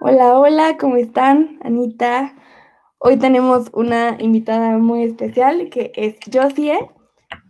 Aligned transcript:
Hola, 0.00 0.38
hola, 0.38 0.76
¿cómo 0.78 0.94
están, 0.94 1.58
Anita? 1.60 2.32
Hoy 2.98 3.16
tenemos 3.18 3.68
una 3.72 4.16
invitada 4.20 4.78
muy 4.78 5.02
especial 5.02 5.70
que 5.70 5.90
es 5.96 6.14
Josie. 6.32 6.78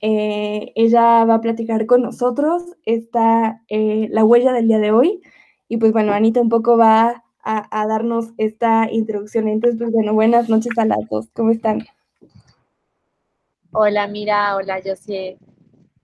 Eh, 0.01 0.73
ella 0.75 1.27
va 1.27 1.35
a 1.35 1.41
platicar 1.43 1.85
con 1.85 2.01
nosotros 2.01 2.63
esta, 2.87 3.63
eh, 3.69 4.09
la 4.11 4.25
huella 4.25 4.55
del 4.55 4.67
día 4.67 4.79
de 4.79 4.93
hoy. 4.93 5.21
Y 5.69 5.77
pues 5.77 5.93
bueno, 5.93 6.15
Anita 6.15 6.41
un 6.41 6.49
poco 6.49 6.79
va 6.79 7.23
a, 7.43 7.81
a, 7.83 7.87
darnos 7.87 8.33
esta 8.39 8.91
introducción. 8.91 9.47
Entonces, 9.47 9.79
pues 9.79 9.93
bueno, 9.93 10.15
buenas 10.15 10.49
noches 10.49 10.73
a 10.79 10.87
las 10.87 11.07
dos. 11.11 11.29
¿Cómo 11.35 11.51
están? 11.51 11.87
Hola, 13.73 14.07
Mira, 14.07 14.57
hola, 14.57 14.81
Josie. 14.83 15.37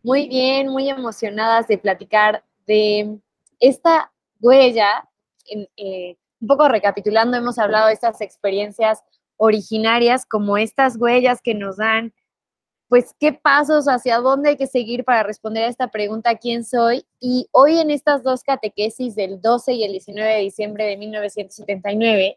Muy 0.02 0.28
bien, 0.28 0.68
muy 0.68 0.90
emocionadas 0.90 1.68
de 1.68 1.78
platicar 1.78 2.44
de 2.66 3.18
esta 3.60 4.12
huella 4.40 5.08
en, 5.46 5.68
eh, 5.78 6.18
un 6.44 6.48
poco 6.48 6.68
recapitulando, 6.68 7.38
hemos 7.38 7.58
hablado 7.58 7.86
de 7.86 7.94
estas 7.94 8.20
experiencias 8.20 9.02
originarias 9.38 10.26
como 10.26 10.58
estas 10.58 10.96
huellas 10.98 11.40
que 11.40 11.54
nos 11.54 11.78
dan, 11.78 12.12
pues, 12.88 13.14
qué 13.18 13.32
pasos, 13.32 13.86
hacia 13.88 14.18
dónde 14.18 14.50
hay 14.50 14.56
que 14.56 14.66
seguir 14.66 15.04
para 15.04 15.22
responder 15.22 15.64
a 15.64 15.68
esta 15.68 15.88
pregunta, 15.88 16.36
¿quién 16.36 16.64
soy? 16.64 17.06
Y 17.18 17.48
hoy 17.50 17.78
en 17.78 17.90
estas 17.90 18.22
dos 18.22 18.42
catequesis 18.42 19.14
del 19.14 19.40
12 19.40 19.72
y 19.72 19.84
el 19.84 19.92
19 19.92 20.34
de 20.34 20.40
diciembre 20.40 20.84
de 20.84 20.98
1979, 20.98 22.36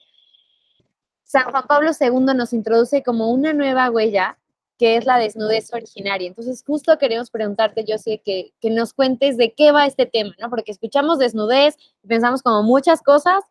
San 1.24 1.52
Juan 1.52 1.68
Pablo 1.68 1.92
II 2.00 2.34
nos 2.34 2.54
introduce 2.54 3.04
como 3.04 3.30
una 3.30 3.52
nueva 3.52 3.92
huella 3.92 4.38
que 4.78 4.96
es 4.96 5.06
la 5.06 5.18
desnudez 5.18 5.74
originaria. 5.74 6.28
Entonces, 6.28 6.64
justo 6.66 6.98
queremos 7.00 7.32
preguntarte, 7.32 7.84
yo 7.84 7.98
sé 7.98 8.22
que, 8.24 8.54
que 8.62 8.70
nos 8.70 8.94
cuentes 8.94 9.36
de 9.36 9.54
qué 9.54 9.72
va 9.72 9.88
este 9.88 10.06
tema, 10.06 10.36
¿no? 10.40 10.50
Porque 10.52 10.72
escuchamos 10.72 11.18
desnudez 11.18 11.76
pensamos 12.08 12.44
como 12.44 12.62
muchas 12.64 13.02
cosas, 13.02 13.44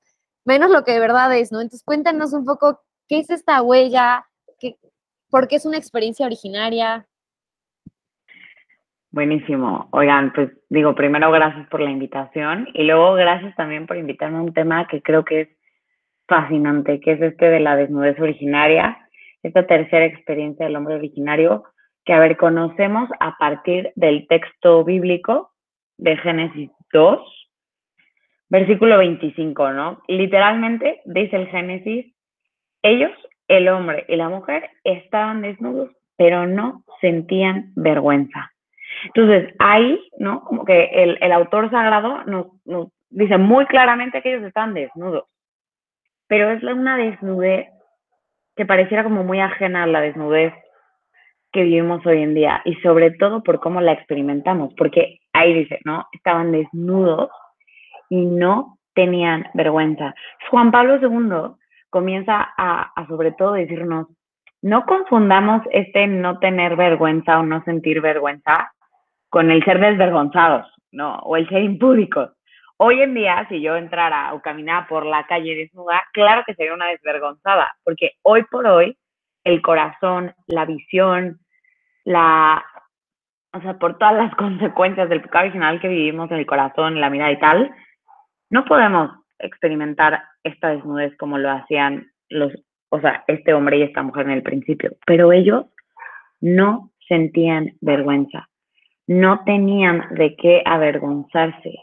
menos 0.46 0.70
lo 0.70 0.84
que 0.84 0.92
de 0.92 1.00
verdad 1.00 1.36
es, 1.36 1.52
¿no? 1.52 1.60
Entonces 1.60 1.84
cuéntanos 1.84 2.32
un 2.32 2.44
poco 2.44 2.80
qué 3.08 3.18
es 3.18 3.30
esta 3.30 3.60
huella, 3.62 4.26
qué, 4.58 4.76
por 5.28 5.48
qué 5.48 5.56
es 5.56 5.66
una 5.66 5.76
experiencia 5.76 6.26
originaria. 6.26 7.06
Buenísimo. 9.10 9.88
Oigan, 9.92 10.32
pues 10.32 10.50
digo, 10.68 10.94
primero 10.94 11.30
gracias 11.30 11.68
por 11.68 11.80
la 11.80 11.90
invitación 11.90 12.68
y 12.74 12.84
luego 12.84 13.14
gracias 13.14 13.54
también 13.56 13.86
por 13.86 13.96
invitarme 13.96 14.38
a 14.38 14.42
un 14.42 14.52
tema 14.52 14.86
que 14.88 15.02
creo 15.02 15.24
que 15.24 15.40
es 15.42 15.48
fascinante, 16.28 17.00
que 17.00 17.12
es 17.12 17.22
este 17.22 17.46
de 17.46 17.60
la 17.60 17.76
desnudez 17.76 18.18
originaria, 18.20 18.98
esta 19.42 19.66
tercera 19.66 20.04
experiencia 20.04 20.66
del 20.66 20.76
hombre 20.76 20.96
originario, 20.96 21.64
que 22.04 22.12
a 22.12 22.18
ver, 22.18 22.36
conocemos 22.36 23.08
a 23.20 23.36
partir 23.38 23.92
del 23.96 24.26
texto 24.28 24.84
bíblico 24.84 25.52
de 25.98 26.16
Génesis 26.18 26.70
2, 26.92 27.20
versículo 28.48 28.98
25, 28.98 29.72
¿no? 29.72 30.02
Literalmente 30.08 31.00
dice 31.04 31.36
el 31.36 31.48
Génesis, 31.48 32.14
ellos, 32.82 33.12
el 33.48 33.68
hombre 33.68 34.04
y 34.08 34.16
la 34.16 34.28
mujer, 34.28 34.70
estaban 34.84 35.42
desnudos, 35.42 35.90
pero 36.16 36.46
no 36.46 36.84
sentían 37.00 37.72
vergüenza. 37.74 38.52
Entonces, 39.06 39.54
ahí, 39.58 40.00
¿no? 40.18 40.42
Como 40.44 40.64
que 40.64 40.84
el, 40.84 41.18
el 41.20 41.32
autor 41.32 41.70
sagrado 41.70 42.24
nos, 42.24 42.46
dice 43.10 43.38
muy 43.38 43.66
claramente 43.66 44.22
que 44.22 44.34
ellos 44.34 44.46
estaban 44.46 44.74
desnudos, 44.74 45.24
pero 46.28 46.50
es 46.50 46.62
una 46.62 46.96
desnudez 46.96 47.68
que 48.56 48.66
pareciera 48.66 49.04
como 49.04 49.22
muy 49.22 49.40
ajena 49.40 49.82
a 49.82 49.86
la 49.86 50.00
desnudez 50.00 50.52
que 51.52 51.62
vivimos 51.62 52.04
hoy 52.06 52.22
en 52.22 52.34
día 52.34 52.62
y 52.64 52.74
sobre 52.76 53.12
todo 53.12 53.42
por 53.42 53.60
cómo 53.60 53.80
la 53.80 53.92
experimentamos, 53.92 54.74
porque 54.76 55.20
ahí 55.32 55.54
dice, 55.54 55.80
¿no? 55.84 56.06
Estaban 56.12 56.52
desnudos, 56.52 57.30
y 58.08 58.24
no 58.24 58.78
tenían 58.94 59.46
vergüenza. 59.54 60.14
Juan 60.50 60.70
Pablo 60.70 60.96
II 60.96 61.56
comienza 61.90 62.54
a, 62.56 62.92
sobre 63.08 63.32
todo 63.32 63.52
decirnos, 63.52 64.08
no 64.62 64.84
confundamos 64.86 65.62
este 65.70 66.06
no 66.06 66.38
tener 66.38 66.76
vergüenza 66.76 67.38
o 67.38 67.42
no 67.42 67.62
sentir 67.64 68.00
vergüenza 68.00 68.72
con 69.28 69.50
el 69.50 69.62
ser 69.64 69.80
desvergonzados, 69.80 70.66
¿no? 70.92 71.16
O 71.20 71.36
el 71.36 71.48
ser 71.48 71.62
impúdicos. 71.62 72.30
Hoy 72.78 73.00
en 73.00 73.14
día, 73.14 73.46
si 73.48 73.60
yo 73.60 73.76
entrara 73.76 74.34
o 74.34 74.40
caminara 74.40 74.86
por 74.86 75.06
la 75.06 75.26
calle 75.26 75.54
desnuda, 75.54 76.02
claro 76.12 76.42
que 76.46 76.54
sería 76.54 76.74
una 76.74 76.88
desvergonzada, 76.88 77.70
porque 77.84 78.12
hoy 78.22 78.42
por 78.50 78.66
hoy 78.66 78.96
el 79.44 79.62
corazón, 79.62 80.34
la 80.46 80.64
visión, 80.64 81.38
la, 82.04 82.64
o 83.52 83.60
sea, 83.60 83.78
por 83.78 83.96
todas 83.98 84.14
las 84.14 84.34
consecuencias 84.36 85.08
del 85.08 85.22
pecado 85.22 85.44
original 85.44 85.80
que 85.80 85.88
vivimos 85.88 86.30
en 86.30 86.38
el 86.38 86.46
corazón, 86.46 87.00
la 87.00 87.10
mirada 87.10 87.32
y 87.32 87.38
tal, 87.38 87.74
no 88.50 88.64
podemos 88.64 89.10
experimentar 89.38 90.22
esta 90.42 90.68
desnudez 90.68 91.16
como 91.16 91.38
lo 91.38 91.50
hacían 91.50 92.10
los, 92.28 92.52
o 92.90 93.00
sea, 93.00 93.24
este 93.26 93.52
hombre 93.52 93.78
y 93.78 93.82
esta 93.82 94.02
mujer 94.02 94.26
en 94.26 94.32
el 94.32 94.42
principio, 94.42 94.96
pero 95.06 95.32
ellos 95.32 95.66
no 96.40 96.90
sentían 97.08 97.74
vergüenza, 97.80 98.48
no 99.06 99.44
tenían 99.44 100.06
de 100.14 100.36
qué 100.36 100.62
avergonzarse, 100.64 101.74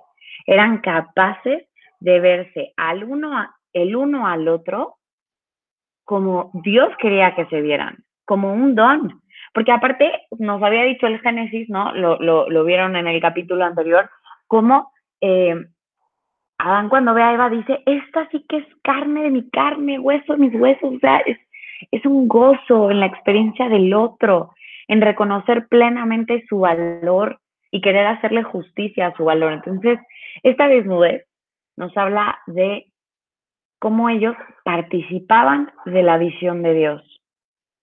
eran 0.46 0.80
capaces 0.80 1.68
de 2.00 2.20
verse 2.20 2.74
al 2.76 3.04
uno, 3.04 3.50
el 3.72 3.96
uno 3.96 4.28
al 4.28 4.48
otro 4.48 4.98
como 6.04 6.52
Dios 6.54 6.90
quería 7.00 7.36
que 7.36 7.46
se 7.46 7.62
vieran, 7.62 8.04
como 8.26 8.54
un 8.54 8.76
don. 8.76 9.22
Porque 9.54 9.72
aparte 9.72 10.12
nos 10.38 10.62
había 10.62 10.84
dicho 10.84 11.08
el 11.08 11.20
Génesis, 11.22 11.70
¿no? 11.70 11.94
Lo, 11.94 12.18
lo, 12.20 12.64
vieron 12.66 12.96
en 12.96 13.08
el 13.08 13.22
capítulo 13.22 13.64
anterior, 13.64 14.10
como 14.48 14.92
eh, 15.22 15.56
Adán 16.64 16.88
cuando 16.88 17.14
ve 17.14 17.22
a 17.22 17.34
Eva 17.34 17.50
dice, 17.50 17.84
esta 17.86 18.30
sí 18.30 18.46
que 18.48 18.58
es 18.58 18.66
carne 18.84 19.24
de 19.24 19.32
mi 19.32 19.50
carne, 19.50 20.00
hueso 20.00 20.32
de 20.32 20.40
mis 20.40 20.56
huesos, 20.56 20.94
o 20.94 21.00
sea, 21.00 21.18
es, 21.26 21.38
es 21.92 22.06
un 22.06 22.30
gozo 22.30 22.90
en 22.90 23.02
la 23.02 23.06
experiencia 23.06 23.68
del 23.68 23.94
otro, 23.94 24.54
en 24.88 25.02
reconocer 25.02 25.68
plenamente 25.68 26.46
su 26.48 26.60
valor 26.60 27.42
y 27.70 27.82
querer 27.82 28.08
hacerle 28.08 28.44
justicia 28.44 29.08
a 29.08 29.18
su 29.18 29.26
valor. 29.26 29.52
Entonces, 29.52 30.00
esta 30.42 30.70
desnudez 30.70 31.26
nos 31.76 31.96
habla 31.98 32.40
de 32.48 32.86
cómo 33.80 34.08
ellos 34.08 34.36
participaban 34.64 35.70
de 35.86 36.02
la 36.02 36.18
visión 36.18 36.64
de 36.64 36.74
Dios. 36.76 37.22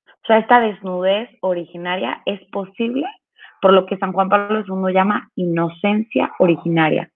O 0.06 0.26
sea, 0.26 0.38
esta 0.38 0.58
desnudez 0.58 1.28
originaria 1.42 2.22
es 2.24 2.41
posible 2.50 3.06
por 3.60 3.74
lo 3.74 3.84
que 3.84 3.98
San 3.98 4.14
Juan 4.14 4.30
Pablo 4.30 4.64
II 4.66 4.94
llama 4.94 5.28
inocencia 5.34 6.32
originaria 6.38 7.10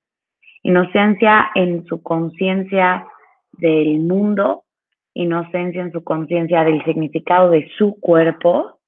inocencia 0.64 1.50
en 1.54 1.86
su 1.86 2.02
conciencia 2.02 3.06
del 3.52 4.00
mundo, 4.00 4.64
inocencia 5.12 5.82
en 5.82 5.92
su 5.92 6.02
conciencia 6.02 6.64
del 6.64 6.82
significado 6.84 7.50
de 7.50 7.70
su 7.76 8.00
cuerpo, 8.00 8.80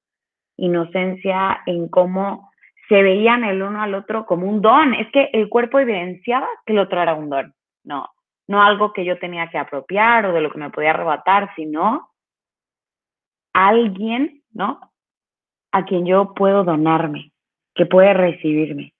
inocencia 0.57 1.61
en 1.65 1.87
cómo 1.87 2.51
se 2.89 3.01
veían 3.01 3.43
el 3.43 3.61
uno 3.61 3.81
al 3.81 3.93
otro 3.93 4.25
como 4.25 4.49
un 4.49 4.61
don. 4.61 4.95
Es 4.95 5.09
que 5.11 5.29
el 5.33 5.49
cuerpo 5.49 5.79
evidenciaba 5.79 6.47
que 6.65 6.73
el 6.73 6.79
otro 6.79 7.01
era 7.01 7.13
un 7.13 7.29
don, 7.29 7.53
no, 7.83 8.09
no 8.47 8.63
algo 8.63 8.91
que 8.91 9.05
yo 9.05 9.19
tenía 9.19 9.47
que 9.49 9.59
apropiar 9.59 10.25
o 10.25 10.33
de 10.33 10.41
lo 10.41 10.51
que 10.51 10.57
me 10.57 10.71
podía 10.71 10.89
arrebatar, 10.91 11.51
sino 11.55 12.09
alguien, 13.53 14.41
¿no? 14.51 14.79
A 15.71 15.85
quien 15.85 16.07
yo 16.07 16.33
puedo 16.33 16.63
donarme, 16.63 17.31
que 17.75 17.85
puede 17.85 18.13
recibirme 18.15 18.93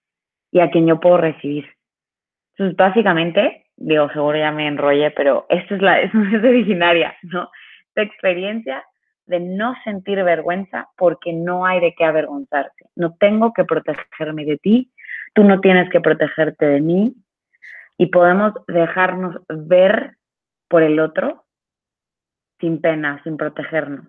y 0.51 0.59
a 0.59 0.69
quien 0.69 0.85
yo 0.85 0.99
puedo 0.99 1.17
recibir. 1.17 1.76
Entonces, 2.57 2.75
básicamente, 2.75 3.67
digo, 3.75 4.09
seguro 4.09 4.37
ya 4.37 4.51
me 4.51 4.67
enrollé, 4.67 5.11
pero 5.11 5.45
esta 5.49 5.75
es 5.75 5.81
la, 5.81 6.01
es 6.01 6.13
originaria, 6.13 7.15
¿no? 7.21 7.49
La 7.95 8.03
experiencia 8.03 8.83
de 9.27 9.39
no 9.39 9.75
sentir 9.83 10.23
vergüenza 10.23 10.89
porque 10.97 11.33
no 11.33 11.65
hay 11.65 11.79
de 11.81 11.93
qué 11.95 12.05
avergonzarse. 12.05 12.89
No 12.95 13.15
tengo 13.19 13.53
que 13.53 13.63
protegerme 13.63 14.45
de 14.45 14.57
ti, 14.57 14.91
tú 15.35 15.43
no 15.43 15.59
tienes 15.59 15.89
que 15.91 16.01
protegerte 16.01 16.65
de 16.65 16.81
mí 16.81 17.13
y 17.97 18.07
podemos 18.07 18.53
dejarnos 18.67 19.35
ver 19.49 20.17
por 20.67 20.81
el 20.81 20.99
otro 20.99 21.45
sin 22.59 22.81
pena, 22.81 23.21
sin 23.23 23.37
protegernos. 23.37 24.07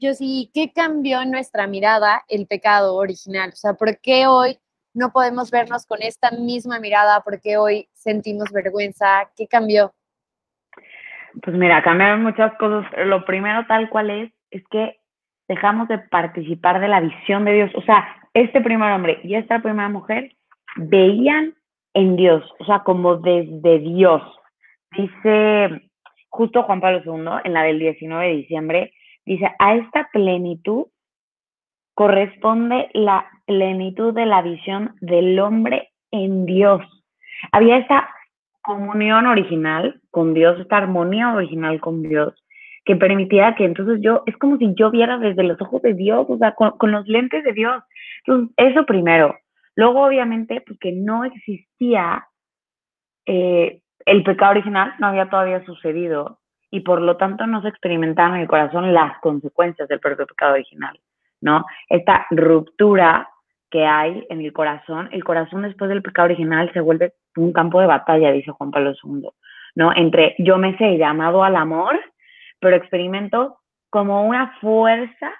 Yo 0.00 0.14
sí, 0.14 0.50
¿qué 0.54 0.72
cambió 0.72 1.20
en 1.20 1.30
nuestra 1.30 1.66
mirada 1.66 2.22
el 2.28 2.46
pecado 2.46 2.94
original? 2.94 3.50
O 3.52 3.56
sea, 3.56 3.74
¿por 3.74 3.98
qué 4.00 4.26
hoy 4.26 4.58
no 4.94 5.10
podemos 5.10 5.50
vernos 5.50 5.86
con 5.86 6.02
esta 6.02 6.30
misma 6.30 6.80
mirada 6.80 7.20
porque 7.20 7.56
hoy 7.56 7.88
sentimos 7.92 8.50
vergüenza? 8.52 9.30
¿Qué 9.36 9.46
cambió? 9.46 9.92
Pues 11.42 11.56
mira, 11.56 11.82
cambiaron 11.82 12.22
muchas 12.22 12.56
cosas. 12.58 12.86
Lo 13.04 13.24
primero 13.24 13.66
tal 13.66 13.90
cual 13.90 14.10
es, 14.10 14.32
es 14.50 14.62
que 14.70 14.98
dejamos 15.48 15.88
de 15.88 15.98
participar 15.98 16.80
de 16.80 16.88
la 16.88 17.00
visión 17.00 17.44
de 17.44 17.52
Dios. 17.52 17.70
O 17.74 17.82
sea, 17.82 18.06
este 18.32 18.60
primer 18.60 18.92
hombre 18.92 19.20
y 19.24 19.34
esta 19.34 19.60
primera 19.60 19.88
mujer 19.88 20.32
veían 20.76 21.54
en 21.92 22.16
Dios, 22.16 22.44
o 22.58 22.64
sea, 22.64 22.80
como 22.80 23.16
desde 23.16 23.78
Dios. 23.80 24.22
Dice 24.96 25.90
justo 26.34 26.64
Juan 26.64 26.80
Pablo 26.80 27.00
II, 27.04 27.42
en 27.44 27.52
la 27.52 27.62
del 27.62 27.78
19 27.78 28.26
de 28.26 28.34
diciembre, 28.34 28.92
dice, 29.24 29.48
a 29.58 29.76
esta 29.76 30.08
plenitud 30.12 30.86
corresponde 31.94 32.90
la 32.92 33.30
plenitud 33.46 34.14
de 34.14 34.26
la 34.26 34.42
visión 34.42 34.94
del 35.00 35.38
hombre 35.38 35.90
en 36.10 36.46
Dios. 36.46 36.80
Había 37.52 37.78
esa 37.78 38.08
comunión 38.62 39.26
original 39.26 40.00
con 40.10 40.34
Dios, 40.34 40.58
esta 40.58 40.78
armonía 40.78 41.34
original 41.34 41.80
con 41.80 42.02
Dios, 42.02 42.34
que 42.84 42.96
permitía 42.96 43.54
que 43.54 43.64
entonces 43.64 44.00
yo, 44.00 44.22
es 44.26 44.36
como 44.38 44.56
si 44.56 44.74
yo 44.74 44.90
viera 44.90 45.18
desde 45.18 45.42
los 45.42 45.60
ojos 45.60 45.82
de 45.82 45.94
Dios, 45.94 46.26
o 46.28 46.38
sea, 46.38 46.54
con, 46.54 46.90
los 46.90 47.06
lentes 47.06 47.44
de 47.44 47.52
Dios. 47.52 47.82
Eso 48.56 48.86
primero. 48.86 49.36
Luego, 49.76 50.06
obviamente, 50.06 50.62
porque 50.66 50.90
pues, 50.90 50.96
no 50.96 51.24
existía 51.24 52.26
eh, 53.26 53.80
el 54.06 54.22
pecado 54.22 54.52
original, 54.52 54.94
no 54.98 55.08
había 55.08 55.28
todavía 55.28 55.64
sucedido 55.64 56.38
y 56.70 56.80
por 56.80 57.00
lo 57.00 57.16
tanto 57.16 57.46
no 57.46 57.62
se 57.62 57.68
experimentaban 57.68 58.34
en 58.34 58.42
el 58.42 58.48
corazón 58.48 58.92
las 58.92 59.18
consecuencias 59.20 59.88
del 59.88 60.00
propio 60.00 60.26
pecado 60.26 60.54
original, 60.54 60.98
¿no? 61.40 61.64
Esta 61.88 62.26
ruptura 62.30 63.28
que 63.74 63.84
hay 63.84 64.24
en 64.30 64.40
el 64.40 64.52
corazón, 64.52 65.08
el 65.10 65.24
corazón 65.24 65.62
después 65.62 65.88
del 65.88 66.00
pecado 66.00 66.26
original 66.26 66.72
se 66.72 66.78
vuelve 66.78 67.14
un 67.34 67.52
campo 67.52 67.80
de 67.80 67.88
batalla, 67.88 68.30
dice 68.30 68.52
Juan 68.52 68.70
Pablo 68.70 68.92
II, 69.02 69.28
¿no? 69.74 69.90
Entre 69.96 70.36
yo 70.38 70.58
me 70.58 70.78
sé 70.78 70.96
llamado 70.96 71.42
al 71.42 71.56
amor 71.56 71.98
pero 72.60 72.76
experimento 72.76 73.58
como 73.90 74.24
una 74.24 74.56
fuerza 74.60 75.32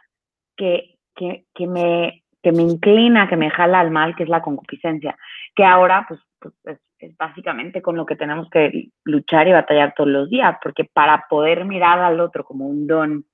que, 0.57 0.97
que, 1.15 1.45
que, 1.55 1.69
me, 1.69 2.25
que 2.43 2.51
me 2.51 2.63
inclina, 2.63 3.29
que 3.29 3.37
me 3.37 3.51
jala 3.51 3.79
al 3.79 3.93
mal, 3.93 4.17
que 4.17 4.25
es 4.25 4.29
la 4.29 4.43
concupiscencia, 4.43 5.17
que 5.55 5.65
ahora 5.65 6.07
pues, 6.09 6.19
pues 6.41 6.55
es, 6.65 6.79
es, 6.99 7.17
básicamente 7.17 7.83
con 7.83 7.97
lo 7.97 8.05
que 8.05 8.17
tenemos 8.17 8.51
que 8.51 8.89
luchar 9.05 9.47
y 9.47 9.53
batallar 9.53 9.95
todos 9.97 10.11
los 10.11 10.29
días, 10.29 10.57
porque 10.61 10.85
para 10.93 11.27
poder 11.31 11.65
mirar 11.67 12.01
al 12.01 12.19
otro 12.19 12.43
como 12.43 12.67
un 12.67 12.89
don 12.89 13.25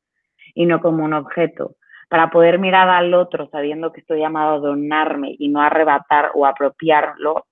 y 0.54 0.66
no 0.66 0.82
como 0.82 1.02
un 1.02 1.14
objeto, 1.14 1.76
para 2.10 2.28
poder 2.28 2.58
mirar 2.58 2.88
al 2.88 3.14
otro 3.14 3.48
sabiendo 3.50 3.92
que 3.92 4.00
estoy 4.00 4.18
llamado 4.18 4.56
a 4.56 4.58
donarme 4.58 5.36
y 5.38 5.48
no 5.48 5.62
arrebatar 5.62 6.32
o 6.34 6.44
apropiarlo, 6.44 7.46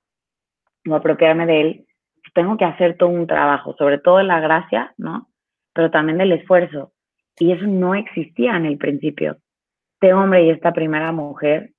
o 0.87 0.95
apropiarme 0.95 1.47
de 1.47 1.61
él, 1.61 1.87
tengo 2.35 2.57
que 2.57 2.65
hacer 2.65 2.97
todo 2.97 3.09
un 3.09 3.27
trabajo, 3.27 3.75
sobre 3.79 3.99
todo 3.99 4.21
la 4.23 4.41
gracia, 4.41 4.93
¿no? 4.99 5.29
pero 5.73 5.91
también 5.91 6.19
del 6.19 6.33
esfuerzo. 6.33 6.93
Y 7.39 7.53
eso 7.53 7.65
no 7.67 7.95
existía 7.95 8.57
en 8.57 8.67
el 8.67 8.79
principio. 8.79 9.37
Este 9.95 10.13
hombre 10.13 10.45
y 10.45 10.51
esta 10.51 10.73
primera 10.73 11.13
mujer 11.13 11.71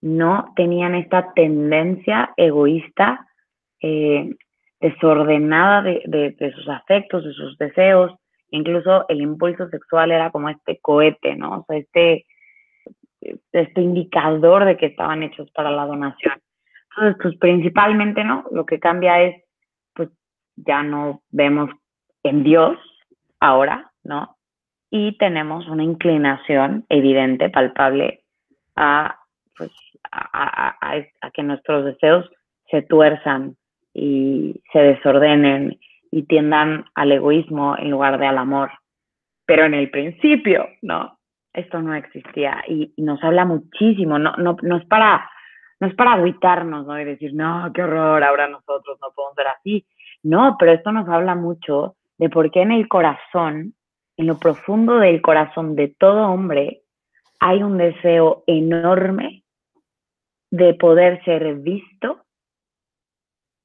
no 0.00 0.52
tenían 0.54 0.94
esta 0.94 1.32
tendencia 1.34 2.32
egoísta, 2.36 3.26
eh, 3.82 4.36
desordenada 4.80 5.82
de, 5.82 6.34
de, 6.38 6.52
sus 6.52 6.68
afectos, 6.68 7.24
de 7.24 7.32
sus 7.32 7.58
deseos. 7.58 8.12
Incluso 8.50 9.06
el 9.08 9.20
impulso 9.20 9.68
sexual 9.68 10.10
era 10.10 10.30
como 10.30 10.48
este 10.48 10.78
cohete, 10.80 11.36
¿no? 11.36 11.60
O 11.60 11.64
sea, 11.66 11.76
este, 11.78 12.26
este 13.52 13.80
indicador 13.80 14.64
de 14.64 14.76
que 14.76 14.86
estaban 14.86 15.22
hechos 15.22 15.50
para 15.52 15.70
la 15.70 15.86
donación. 15.86 16.34
Entonces, 16.90 17.16
pues 17.22 17.36
principalmente, 17.38 18.24
¿no? 18.24 18.44
Lo 18.50 18.66
que 18.66 18.80
cambia 18.80 19.22
es, 19.22 19.44
pues 19.94 20.08
ya 20.56 20.82
no 20.82 21.22
vemos 21.30 21.70
en 22.22 22.42
Dios 22.42 22.78
ahora, 23.38 23.92
¿no? 24.02 24.36
Y 24.90 25.16
tenemos 25.18 25.68
una 25.68 25.84
inclinación 25.84 26.84
evidente, 26.88 27.48
palpable, 27.48 28.24
a, 28.76 29.16
pues, 29.56 29.70
a, 30.10 31.30
que 31.32 31.42
nuestros 31.42 31.84
deseos 31.84 32.28
se 32.70 32.82
tuerzan 32.82 33.56
y 33.94 34.60
se 34.72 34.80
desordenen 34.80 35.78
y 36.10 36.24
tiendan 36.24 36.86
al 36.94 37.12
egoísmo 37.12 37.76
en 37.78 37.90
lugar 37.90 38.18
de 38.18 38.26
al 38.26 38.38
amor. 38.38 38.70
Pero 39.46 39.64
en 39.64 39.74
el 39.74 39.90
principio, 39.90 40.68
¿no? 40.82 41.18
Esto 41.52 41.82
no 41.82 41.94
existía 41.94 42.62
y, 42.68 42.92
nos 42.96 43.22
habla 43.24 43.44
muchísimo, 43.44 44.18
no, 44.18 44.36
no, 44.36 44.56
no 44.62 44.76
es 44.76 44.84
para 44.86 45.28
no 45.80 45.86
es 45.86 45.94
para 45.94 46.12
agüitarnos, 46.12 46.86
¿no? 46.86 47.00
Y 47.00 47.04
decir, 47.04 47.32
no, 47.32 47.70
qué 47.74 47.82
horror, 47.82 48.22
ahora 48.22 48.46
nosotros 48.48 48.98
no 49.00 49.08
podemos 49.14 49.34
ser 49.34 49.46
así. 49.46 49.86
No, 50.22 50.56
pero 50.58 50.72
esto 50.72 50.92
nos 50.92 51.08
habla 51.08 51.34
mucho 51.34 51.96
de 52.18 52.28
por 52.28 52.50
qué 52.50 52.60
en 52.60 52.72
el 52.72 52.86
corazón, 52.86 53.74
en 54.18 54.26
lo 54.26 54.38
profundo 54.38 54.98
del 54.98 55.22
corazón 55.22 55.74
de 55.76 55.88
todo 55.98 56.30
hombre, 56.30 56.82
hay 57.38 57.62
un 57.62 57.78
deseo 57.78 58.44
enorme 58.46 59.42
de 60.50 60.74
poder 60.74 61.24
ser 61.24 61.54
visto 61.54 62.24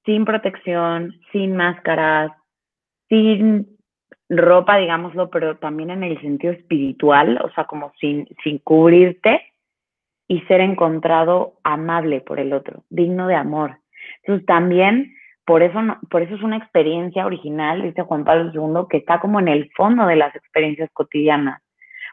sin 0.06 0.26
protección, 0.26 1.14
sin 1.32 1.56
máscaras, 1.56 2.32
sin 3.10 3.68
ropa, 4.30 4.78
digámoslo, 4.78 5.30
pero 5.30 5.58
también 5.58 5.90
en 5.92 6.04
el 6.04 6.20
sentido 6.22 6.54
espiritual, 6.54 7.40
o 7.44 7.50
sea, 7.52 7.66
como 7.66 7.92
sin, 8.00 8.28
sin 8.44 8.60
cubrirte 8.60 9.42
y 10.28 10.42
ser 10.42 10.62
encontrado 10.62 11.54
amable 11.64 12.22
por 12.22 12.40
el 12.40 12.54
otro, 12.54 12.84
digno 12.90 13.28
de 13.28 13.36
amor. 13.36 13.78
Entonces 14.24 14.46
también 14.46 15.16
por 15.46 15.62
eso, 15.62 15.80
por 16.10 16.24
eso 16.24 16.36
es 16.36 16.42
una 16.42 16.58
experiencia 16.58 17.26
original, 17.26 17.84
dice 17.84 18.02
Juan 18.02 18.24
Pablo 18.24 18.52
II, 18.52 18.88
que 18.90 18.98
está 18.98 19.20
como 19.20 19.40
en 19.40 19.48
el 19.48 19.70
fondo 19.78 20.08
de 20.08 20.16
las 20.16 20.36
experiencias 20.36 20.90
cotidianas, 20.92 21.62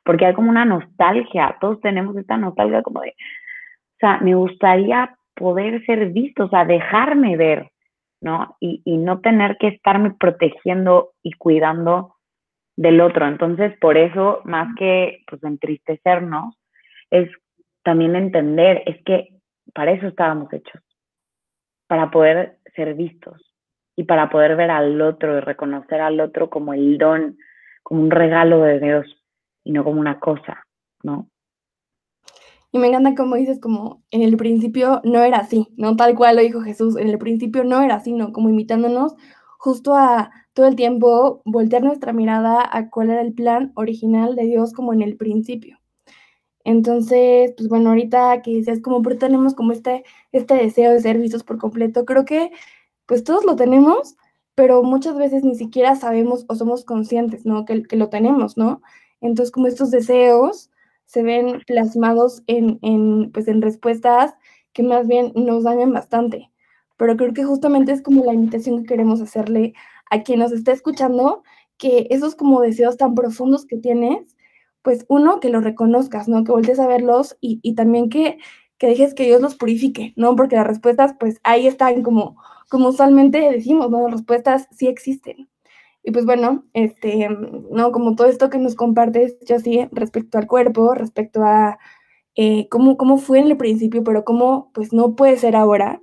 porque 0.04 0.26
hay 0.26 0.34
como 0.34 0.50
una 0.50 0.66
nostalgia, 0.66 1.56
todos 1.60 1.80
tenemos 1.80 2.14
esta 2.16 2.36
nostalgia 2.36 2.82
como 2.82 3.00
de, 3.00 3.10
o 3.10 3.98
sea, 4.00 4.18
me 4.20 4.34
gustaría 4.34 5.16
poder 5.34 5.84
ser 5.86 6.10
visto, 6.10 6.44
o 6.44 6.48
sea, 6.50 6.66
dejarme 6.66 7.36
ver, 7.38 7.71
¿no? 8.22 8.56
Y, 8.60 8.80
y 8.84 8.96
no 8.96 9.20
tener 9.20 9.58
que 9.58 9.68
estarme 9.68 10.14
protegiendo 10.18 11.12
y 11.22 11.32
cuidando 11.32 12.16
del 12.76 13.00
otro. 13.00 13.26
Entonces, 13.26 13.76
por 13.80 13.98
eso, 13.98 14.40
más 14.44 14.68
que 14.78 15.22
pues 15.28 15.42
entristecernos, 15.44 16.56
es 17.10 17.28
también 17.82 18.16
entender, 18.16 18.82
es 18.86 19.02
que 19.04 19.28
para 19.74 19.92
eso 19.92 20.06
estábamos 20.06 20.52
hechos, 20.52 20.80
para 21.88 22.10
poder 22.10 22.58
ser 22.74 22.94
vistos 22.94 23.54
y 23.96 24.04
para 24.04 24.30
poder 24.30 24.56
ver 24.56 24.70
al 24.70 25.00
otro 25.00 25.36
y 25.36 25.40
reconocer 25.40 26.00
al 26.00 26.20
otro 26.20 26.48
como 26.48 26.72
el 26.74 26.96
don, 26.98 27.36
como 27.82 28.02
un 28.02 28.10
regalo 28.10 28.60
de 28.60 28.78
Dios 28.78 29.06
y 29.64 29.72
no 29.72 29.84
como 29.84 30.00
una 30.00 30.20
cosa, 30.20 30.64
¿no? 31.02 31.28
Y 32.72 32.78
me 32.78 32.88
encanta 32.88 33.14
como 33.14 33.36
dices, 33.36 33.60
como 33.60 34.02
en 34.10 34.22
el 34.22 34.36
principio 34.38 35.02
no 35.04 35.22
era 35.22 35.38
así, 35.38 35.68
¿no? 35.76 35.94
Tal 35.94 36.14
cual 36.16 36.36
lo 36.36 36.42
dijo 36.42 36.62
Jesús, 36.62 36.96
en 36.96 37.08
el 37.08 37.18
principio 37.18 37.64
no 37.64 37.82
era 37.82 37.96
así, 37.96 38.12
¿no? 38.12 38.32
Como 38.32 38.48
invitándonos 38.48 39.14
justo 39.58 39.94
a 39.94 40.30
todo 40.54 40.66
el 40.66 40.74
tiempo 40.74 41.42
voltear 41.44 41.82
nuestra 41.82 42.12
mirada 42.12 42.68
a 42.70 42.90
cuál 42.90 43.10
era 43.10 43.20
el 43.20 43.34
plan 43.34 43.72
original 43.76 44.36
de 44.36 44.44
Dios 44.44 44.72
como 44.72 44.92
en 44.94 45.02
el 45.02 45.16
principio. 45.16 45.78
Entonces, 46.64 47.52
pues 47.56 47.68
bueno, 47.68 47.90
ahorita 47.90 48.42
que 48.42 48.54
decías 48.56 48.80
como, 48.80 49.02
pero 49.02 49.18
tenemos 49.18 49.54
como 49.54 49.72
este, 49.72 50.04
este 50.32 50.54
deseo 50.54 50.92
de 50.92 51.00
ser 51.00 51.18
vistos 51.18 51.44
por 51.44 51.58
completo, 51.58 52.04
creo 52.04 52.24
que 52.24 52.52
pues 53.06 53.24
todos 53.24 53.44
lo 53.44 53.56
tenemos, 53.56 54.16
pero 54.54 54.82
muchas 54.82 55.16
veces 55.16 55.44
ni 55.44 55.56
siquiera 55.56 55.94
sabemos 55.96 56.44
o 56.48 56.54
somos 56.54 56.84
conscientes, 56.84 57.46
¿no? 57.46 57.64
Que, 57.64 57.82
que 57.82 57.96
lo 57.96 58.08
tenemos, 58.08 58.56
¿no? 58.56 58.82
Entonces, 59.20 59.52
como 59.52 59.66
estos 59.68 59.90
deseos 59.90 60.70
se 61.12 61.22
ven 61.22 61.60
plasmados 61.66 62.42
en, 62.46 62.78
en, 62.80 63.30
pues, 63.32 63.46
en 63.46 63.60
respuestas 63.60 64.34
que 64.72 64.82
más 64.82 65.06
bien 65.06 65.32
nos 65.34 65.64
dañan 65.64 65.92
bastante. 65.92 66.50
Pero 66.96 67.16
creo 67.18 67.34
que 67.34 67.44
justamente 67.44 67.92
es 67.92 68.00
como 68.00 68.24
la 68.24 68.32
invitación 68.32 68.78
que 68.78 68.86
queremos 68.88 69.20
hacerle 69.20 69.74
a 70.10 70.22
quien 70.22 70.38
nos 70.40 70.52
está 70.52 70.72
escuchando, 70.72 71.42
que 71.76 72.06
esos 72.10 72.34
como 72.34 72.62
deseos 72.62 72.96
tan 72.96 73.14
profundos 73.14 73.66
que 73.66 73.76
tienes, 73.76 74.36
pues 74.82 75.04
uno, 75.08 75.38
que 75.40 75.50
los 75.50 75.64
reconozcas, 75.64 76.28
¿no? 76.28 76.44
Que 76.44 76.52
voltees 76.52 76.80
a 76.80 76.86
verlos 76.86 77.36
y, 77.42 77.74
también 77.74 78.08
que, 78.08 78.38
que, 78.78 78.86
dejes 78.86 79.14
que 79.14 79.24
Dios 79.24 79.42
los 79.42 79.54
purifique, 79.54 80.14
¿no? 80.16 80.34
Porque 80.34 80.56
las 80.56 80.66
respuestas, 80.66 81.14
pues 81.20 81.40
ahí 81.44 81.66
están 81.66 82.02
como, 82.02 82.36
como 82.70 82.88
usualmente 82.88 83.38
decimos, 83.50 83.90
¿no? 83.90 84.00
Las 84.02 84.12
respuestas 84.12 84.66
sí 84.70 84.86
existen. 84.88 85.48
Y 86.02 86.10
pues 86.12 86.24
bueno, 86.24 86.64
este, 86.74 87.28
¿no? 87.70 87.92
Como 87.92 88.16
todo 88.16 88.26
esto 88.28 88.50
que 88.50 88.58
nos 88.58 88.74
compartes, 88.74 89.36
yo 89.46 89.58
sí, 89.60 89.88
respecto 89.92 90.38
al 90.38 90.46
cuerpo, 90.46 90.94
respecto 90.94 91.44
a 91.44 91.78
eh, 92.36 92.68
cómo, 92.70 92.96
cómo 92.96 93.18
fue 93.18 93.38
en 93.40 93.46
el 93.48 93.56
principio, 93.56 94.04
pero 94.04 94.24
cómo, 94.24 94.70
pues 94.74 94.92
no 94.92 95.14
puede 95.16 95.36
ser 95.38 95.56
ahora. 95.56 96.02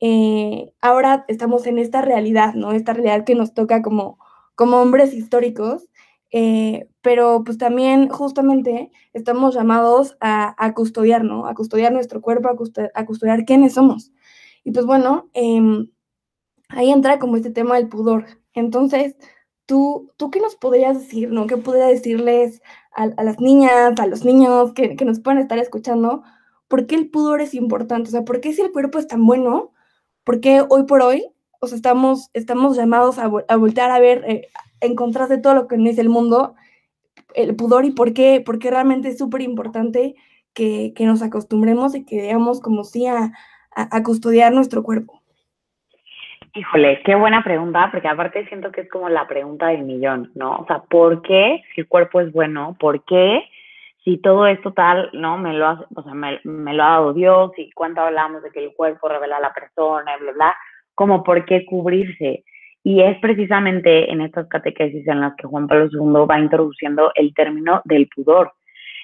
Eh, 0.00 0.72
ahora 0.80 1.24
estamos 1.28 1.66
en 1.66 1.78
esta 1.78 2.02
realidad, 2.02 2.54
¿no? 2.54 2.72
Esta 2.72 2.94
realidad 2.94 3.24
que 3.24 3.34
nos 3.34 3.54
toca 3.54 3.82
como, 3.82 4.18
como 4.56 4.78
hombres 4.78 5.14
históricos 5.14 5.88
eh, 6.30 6.88
pero 7.00 7.42
pues 7.44 7.56
también 7.58 8.08
justamente 8.08 8.90
estamos 9.12 9.54
llamados 9.54 10.16
a, 10.20 10.72
custodiar, 10.74 11.24
¿no? 11.24 11.46
A 11.46 11.54
custodiar 11.54 11.92
nuestro 11.92 12.20
cuerpo, 12.20 12.48
a, 12.94 13.04
custodiar, 13.06 13.44
quiénes 13.44 13.74
somos. 13.74 14.12
Y 14.64 14.72
pues 14.72 14.84
bueno, 14.86 15.30
em, 15.32 15.90
ahí 16.68 16.90
entra 16.90 17.18
como 17.18 17.36
este 17.36 17.50
tema 17.50 17.76
del 17.76 17.88
pudor. 17.88 18.26
Entonces, 18.54 19.16
¿tú, 19.66 20.12
tú 20.16 20.30
qué 20.30 20.40
nos 20.40 20.56
podrías 20.56 20.98
decir, 20.98 21.30
¿no? 21.30 21.46
¿Qué 21.46 21.56
podría 21.56 21.86
decirles 21.86 22.62
a, 22.92 23.06
las 23.06 23.40
niñas, 23.40 23.98
a 23.98 24.06
los 24.06 24.24
niños 24.24 24.72
que, 24.72 24.94
nos 25.04 25.20
puedan 25.20 25.40
estar 25.40 25.58
escuchando? 25.58 26.22
¿Por 26.68 26.86
qué 26.86 26.96
el 26.96 27.10
pudor 27.10 27.40
es 27.40 27.54
importante? 27.54 28.08
O 28.08 28.12
sea, 28.12 28.24
¿por 28.24 28.40
qué 28.40 28.52
si 28.52 28.62
el 28.62 28.72
cuerpo 28.72 28.98
es 28.98 29.06
tan 29.08 29.26
bueno? 29.26 29.72
¿Por 30.24 30.40
qué 30.40 30.64
hoy 30.68 30.84
por 30.84 31.02
hoy 31.02 31.32
o 31.60 31.66
sea, 31.66 31.76
estamos, 31.76 32.30
estamos 32.34 32.76
llamados 32.76 33.18
a, 33.18 33.26
voltear 33.26 33.90
a 33.90 33.98
ver 33.98 34.24
eh, 34.26 34.48
en 34.80 34.94
contraste 34.94 35.36
de 35.36 35.42
todo 35.42 35.54
lo 35.54 35.68
que 35.68 35.76
dice 35.76 36.00
el 36.00 36.08
mundo, 36.08 36.54
el 37.34 37.56
pudor 37.56 37.84
y 37.84 37.90
por 37.90 38.12
qué, 38.14 38.42
porque 38.44 38.70
realmente 38.70 39.08
es 39.08 39.18
súper 39.18 39.42
importante 39.42 40.14
que, 40.54 40.92
que, 40.94 41.06
nos 41.06 41.22
acostumbremos 41.22 41.94
y 41.94 42.04
que 42.04 42.22
digamos 42.22 42.60
como 42.60 42.84
sí 42.84 43.06
a, 43.06 43.32
a, 43.70 44.02
custodiar 44.02 44.52
nuestro 44.52 44.82
cuerpo. 44.82 45.17
Híjole, 46.54 47.02
qué 47.04 47.14
buena 47.14 47.42
pregunta, 47.42 47.88
porque 47.90 48.08
aparte 48.08 48.46
siento 48.46 48.70
que 48.72 48.82
es 48.82 48.90
como 48.90 49.08
la 49.08 49.26
pregunta 49.26 49.68
del 49.68 49.82
millón, 49.82 50.30
¿no? 50.34 50.56
O 50.58 50.66
sea, 50.66 50.80
¿por 50.80 51.22
qué 51.22 51.62
si 51.74 51.82
el 51.82 51.88
cuerpo 51.88 52.20
es 52.20 52.32
bueno? 52.32 52.76
¿Por 52.78 53.04
qué 53.04 53.44
si 54.04 54.18
todo 54.18 54.46
esto 54.46 54.72
tal, 54.72 55.10
no, 55.12 55.36
me 55.36 55.52
lo, 55.52 55.66
ha, 55.66 55.86
o 55.94 56.02
sea, 56.02 56.14
me, 56.14 56.40
lo 56.42 56.82
ha 56.82 56.90
dado 56.90 57.12
Dios 57.12 57.52
y 57.58 57.70
cuánto 57.72 58.00
hablamos 58.00 58.42
de 58.42 58.50
que 58.50 58.64
el 58.64 58.72
cuerpo 58.72 59.08
revela 59.08 59.36
a 59.36 59.40
la 59.40 59.52
persona, 59.52 60.16
bla, 60.16 60.32
bla, 60.32 60.56
como 60.94 61.22
por 61.22 61.44
qué 61.44 61.66
cubrirse. 61.66 62.44
Y 62.82 63.02
es 63.02 63.18
precisamente 63.18 64.10
en 64.10 64.22
estas 64.22 64.48
catequesis 64.48 65.06
en 65.08 65.20
las 65.20 65.34
que 65.36 65.46
Juan 65.46 65.66
Pablo 65.66 65.88
II 65.92 66.26
va 66.26 66.40
introduciendo 66.40 67.12
el 67.14 67.34
término 67.34 67.82
del 67.84 68.08
pudor. 68.08 68.52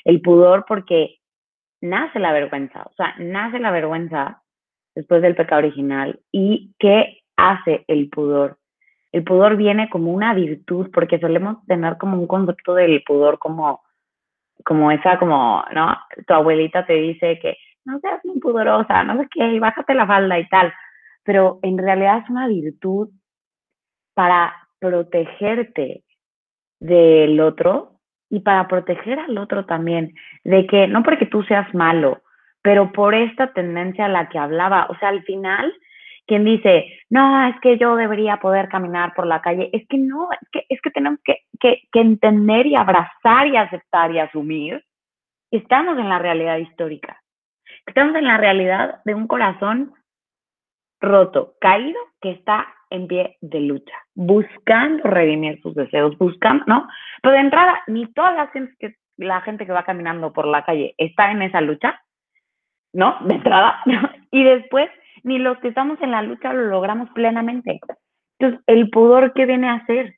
El 0.05 0.23
pudor 0.23 0.65
porque 0.67 1.17
nace 1.83 2.19
la 2.19 2.33
vergüenza, 2.33 2.85
o 2.85 2.95
sea, 2.95 3.15
nace 3.19 3.59
la 3.59 3.71
vergüenza 3.73 4.43
después 4.95 5.21
del 5.21 5.35
pecado 5.35 5.59
original. 5.59 6.21
¿Y 6.33 6.73
qué 6.79 7.24
hace 7.37 7.85
el 7.89 8.09
pudor? 8.09 8.59
El 9.13 9.25
pudor 9.25 9.57
viene 9.57 9.89
como 9.91 10.13
una 10.13 10.35
virtud, 10.35 10.91
porque 10.93 11.19
solemos 11.21 11.65
tener 11.67 11.99
como 11.99 12.19
un 12.19 12.27
concepto 12.27 12.75
del 12.75 13.03
pudor 13.05 13.39
como, 13.39 13.83
como 14.65 14.91
esa, 14.91 15.19
como, 15.19 15.65
¿no? 15.73 15.97
Tu 16.27 16.35
abuelita 16.35 16.85
te 16.85 16.95
dice 16.95 17.39
que 17.41 17.57
no 17.85 18.01
seas 18.01 18.25
muy 18.25 18.41
pudorosa, 18.41 19.05
no 19.05 19.21
sé 19.21 19.29
qué, 19.31 19.61
bájate 19.61 19.95
la 19.95 20.07
falda 20.07 20.39
y 20.39 20.49
tal. 20.49 20.73
Pero 21.23 21.59
en 21.63 21.79
realidad 21.79 22.19
es 22.25 22.31
una 22.31 22.49
virtud 22.49 23.11
para 24.15 24.55
protegerte 24.79 26.03
del 26.81 27.41
otro 27.41 28.01
y 28.31 28.41
para 28.41 28.67
proteger 28.69 29.19
al 29.19 29.39
otro 29.39 29.65
también, 29.65 30.15
de 30.45 30.67
que 30.67 30.89
no 30.89 31.03
porque 31.03 31.27
tú 31.27 31.43
seas 31.45 31.73
malo, 31.75 32.23
pero 32.63 32.93
por 32.93 33.15
esta 33.15 33.53
tendencia 33.53 34.07
a 34.07 34.09
la 34.09 34.29
que 34.29 34.39
hablaba, 34.39 34.87
o 34.91 34.99
sea, 34.99 35.11
al 35.11 35.23
final, 35.23 35.73
quien 36.27 36.45
dice, 36.45 36.87
no, 37.11 37.47
es 37.49 37.61
que 37.61 37.79
yo 37.79 37.97
debería 37.97 38.39
poder 38.39 38.69
caminar 38.69 39.15
por 39.15 39.27
la 39.27 39.43
calle, 39.43 39.71
es 39.73 39.87
que 39.89 39.99
no, 39.99 40.29
es 40.33 40.49
que, 40.51 40.67
es 40.69 40.81
que 40.81 40.91
tenemos 40.91 41.21
que, 41.25 41.39
que, 41.61 41.83
que 41.93 42.01
entender 42.01 42.67
y 42.67 42.77
abrazar 42.77 43.47
y 43.47 43.57
aceptar 43.57 44.11
y 44.13 44.19
asumir 44.19 44.85
que 45.51 45.59
estamos 45.59 45.99
en 45.99 46.09
la 46.09 46.19
realidad 46.19 46.59
histórica, 46.59 47.21
estamos 47.87 48.15
en 48.17 48.25
la 48.25 48.39
realidad 48.39 49.01
de 49.05 49.15
un 49.15 49.27
corazón 49.27 49.95
roto, 51.01 51.55
caído, 51.61 52.01
que 52.21 52.31
está 52.31 52.67
en 52.91 53.07
pie 53.07 53.37
de 53.41 53.61
lucha, 53.61 53.95
buscando 54.15 55.03
redimir 55.05 55.61
sus 55.61 55.75
deseos, 55.75 56.17
buscando, 56.19 56.65
¿no? 56.67 56.89
Pero 57.23 57.35
de 57.35 57.41
entrada, 57.41 57.83
ni 57.87 58.07
toda 58.13 58.33
la 58.33 58.47
gente 58.49 58.75
que, 58.79 58.95
la 59.17 59.41
gente 59.43 59.67
que 59.67 59.73
va 59.73 59.85
caminando 59.85 60.33
por 60.33 60.47
la 60.47 60.65
calle 60.65 60.95
está 60.99 61.31
en 61.31 61.43
esa 61.43 61.61
lucha, 61.61 62.01
¿no? 62.93 63.19
De 63.21 63.35
entrada, 63.35 63.83
y 64.31 64.45
después, 64.45 64.89
ni 65.25 65.39
los 65.39 65.59
que 65.59 65.69
estamos 65.69 66.01
en 66.01 66.13
la 66.13 66.23
lucha 66.23 66.53
lo 66.53 66.67
logramos 66.67 67.11
plenamente. 67.11 67.81
Entonces, 68.39 68.63
el 68.67 68.91
pudor, 68.91 69.33
¿qué 69.33 69.47
viene 69.47 69.69
a 69.69 69.75
hacer? 69.75 70.17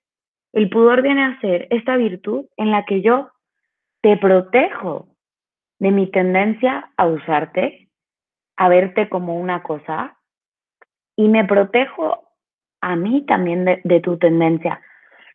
El 0.53 0.69
pudor 0.69 1.03
viene 1.03 1.25
a 1.25 1.41
ser 1.41 1.69
esta 1.71 1.97
virtud 1.97 2.47
en 2.57 2.71
la 2.71 2.85
que 2.85 3.03
yo 3.03 3.31
te 4.03 4.17
protejo 4.17 5.09
de 5.79 5.91
mi 5.91 6.11
tendencia 6.11 6.91
a 6.97 7.07
usarte, 7.07 7.89
a 8.57 8.69
verte 8.69 9.09
como 9.09 9.39
una 9.39 9.63
cosa, 9.63 10.17
y 11.17 11.29
me 11.29 11.45
protejo 11.45 12.27
a 12.81 12.97
mí 12.97 13.25
también 13.27 13.65
de, 13.65 14.01
tu 14.01 14.19
tendencia. 14.19 14.81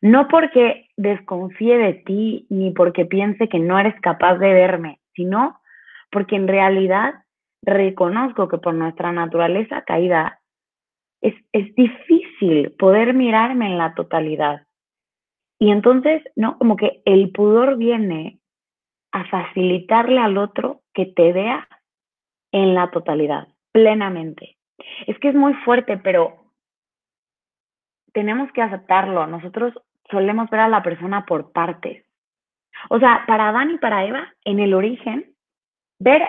No 0.01 0.27
porque 0.27 0.87
desconfíe 0.97 1.77
de 1.77 1.93
ti 1.93 2.47
ni 2.49 2.71
porque 2.71 3.05
piense 3.05 3.49
que 3.49 3.59
no 3.59 3.79
eres 3.79 3.99
capaz 4.01 4.35
de 4.35 4.53
verme, 4.53 4.99
sino 5.13 5.59
porque 6.11 6.35
en 6.35 6.47
realidad 6.47 7.13
reconozco 7.63 8.47
que 8.47 8.57
por 8.57 8.73
nuestra 8.73 9.11
naturaleza 9.11 9.83
caída 9.83 10.39
es, 11.21 11.35
es 11.51 11.73
difícil 11.75 12.71
poder 12.73 13.13
mirarme 13.13 13.67
en 13.67 13.77
la 13.77 13.93
totalidad. 13.93 14.65
Y 15.59 15.71
entonces, 15.71 16.23
¿no? 16.35 16.57
Como 16.57 16.75
que 16.75 17.01
el 17.05 17.31
pudor 17.31 17.77
viene 17.77 18.39
a 19.11 19.25
facilitarle 19.25 20.19
al 20.19 20.37
otro 20.37 20.81
que 20.93 21.05
te 21.05 21.31
vea 21.33 21.67
en 22.51 22.73
la 22.73 22.89
totalidad, 22.89 23.47
plenamente. 23.71 24.57
Es 25.05 25.17
que 25.19 25.29
es 25.29 25.35
muy 25.35 25.53
fuerte, 25.65 25.97
pero 25.97 26.37
tenemos 28.13 28.51
que 28.53 28.61
aceptarlo. 28.61 29.27
Nosotros 29.27 29.73
solemos 30.09 30.49
ver 30.49 30.61
a 30.61 30.69
la 30.69 30.81
persona 30.81 31.25
por 31.25 31.51
partes. 31.51 32.05
O 32.89 32.99
sea, 32.99 33.23
para 33.27 33.49
Adán 33.49 33.71
y 33.71 33.77
para 33.77 34.05
Eva, 34.05 34.33
en 34.43 34.59
el 34.59 34.73
origen, 34.73 35.35
ver 35.99 36.23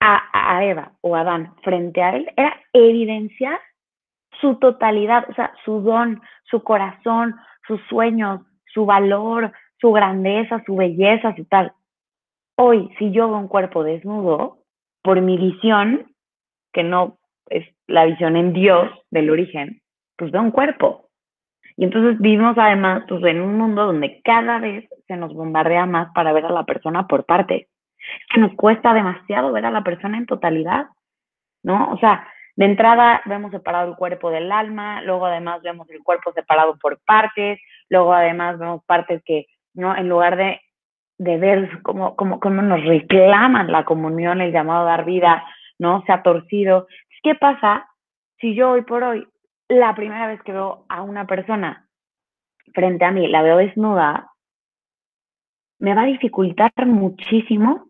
a, 0.00 0.22
a 0.32 0.64
Eva 0.64 0.92
o 1.00 1.16
a 1.16 1.20
Adán 1.20 1.54
frente 1.62 2.02
a 2.02 2.16
él 2.16 2.30
era 2.36 2.54
evidenciar 2.72 3.58
su 4.40 4.56
totalidad, 4.56 5.26
o 5.30 5.34
sea, 5.34 5.52
su 5.64 5.80
don, 5.80 6.20
su 6.44 6.62
corazón, 6.62 7.34
sus 7.66 7.80
sueños, 7.88 8.42
su 8.66 8.84
valor, 8.86 9.52
su 9.80 9.92
grandeza, 9.92 10.62
su 10.64 10.76
belleza, 10.76 11.34
su 11.34 11.44
tal. 11.46 11.72
Hoy, 12.56 12.90
si 12.98 13.10
yo 13.10 13.28
veo 13.28 13.38
un 13.38 13.48
cuerpo 13.48 13.84
desnudo, 13.84 14.58
por 15.02 15.20
mi 15.20 15.36
visión, 15.36 16.12
que 16.72 16.82
no 16.82 17.18
es 17.48 17.66
la 17.86 18.04
visión 18.04 18.36
en 18.36 18.52
Dios 18.52 18.90
del 19.10 19.30
origen, 19.30 19.80
pues 20.16 20.30
veo 20.30 20.42
un 20.42 20.50
cuerpo. 20.50 21.08
Y 21.76 21.84
entonces 21.84 22.18
vivimos 22.18 22.56
además 22.58 23.04
pues, 23.08 23.22
en 23.24 23.40
un 23.40 23.56
mundo 23.56 23.86
donde 23.86 24.20
cada 24.24 24.58
vez 24.58 24.88
se 25.06 25.16
nos 25.16 25.32
bombardea 25.34 25.86
más 25.86 26.12
para 26.14 26.32
ver 26.32 26.46
a 26.46 26.52
la 26.52 26.64
persona 26.64 27.06
por 27.06 27.24
partes. 27.24 27.68
Que 28.30 28.40
nos 28.40 28.54
cuesta 28.54 28.92
demasiado 28.94 29.52
ver 29.52 29.66
a 29.66 29.70
la 29.70 29.82
persona 29.82 30.18
en 30.18 30.26
totalidad, 30.26 30.86
¿no? 31.62 31.90
O 31.92 31.98
sea, 31.98 32.26
de 32.56 32.64
entrada 32.64 33.22
vemos 33.26 33.50
separado 33.50 33.90
el 33.90 33.96
cuerpo 33.96 34.30
del 34.30 34.50
alma, 34.50 35.02
luego 35.02 35.26
además 35.26 35.62
vemos 35.62 35.88
el 35.90 36.02
cuerpo 36.02 36.32
separado 36.32 36.76
por 36.78 36.98
partes, 37.04 37.60
luego 37.90 38.14
además 38.14 38.58
vemos 38.58 38.82
partes 38.84 39.22
que, 39.24 39.46
¿no? 39.74 39.94
En 39.94 40.08
lugar 40.08 40.36
de, 40.36 40.60
de 41.18 41.36
ver 41.36 41.82
cómo, 41.82 42.16
cómo, 42.16 42.40
cómo 42.40 42.62
nos 42.62 42.82
reclaman 42.84 43.70
la 43.70 43.84
comunión, 43.84 44.40
el 44.40 44.52
llamado 44.52 44.82
a 44.82 44.90
dar 44.90 45.04
vida, 45.04 45.44
¿no? 45.78 46.02
Se 46.06 46.12
ha 46.12 46.22
torcido. 46.22 46.86
¿Qué 47.22 47.34
pasa 47.34 47.86
si 48.38 48.54
yo 48.54 48.70
hoy 48.70 48.82
por 48.82 49.02
hoy 49.02 49.26
la 49.68 49.94
primera 49.94 50.26
vez 50.26 50.40
que 50.42 50.52
veo 50.52 50.86
a 50.88 51.02
una 51.02 51.26
persona 51.26 51.88
frente 52.72 53.04
a 53.04 53.10
mí, 53.10 53.26
la 53.28 53.42
veo 53.42 53.56
desnuda, 53.56 54.30
me 55.78 55.94
va 55.94 56.02
a 56.02 56.06
dificultar 56.06 56.72
muchísimo 56.86 57.85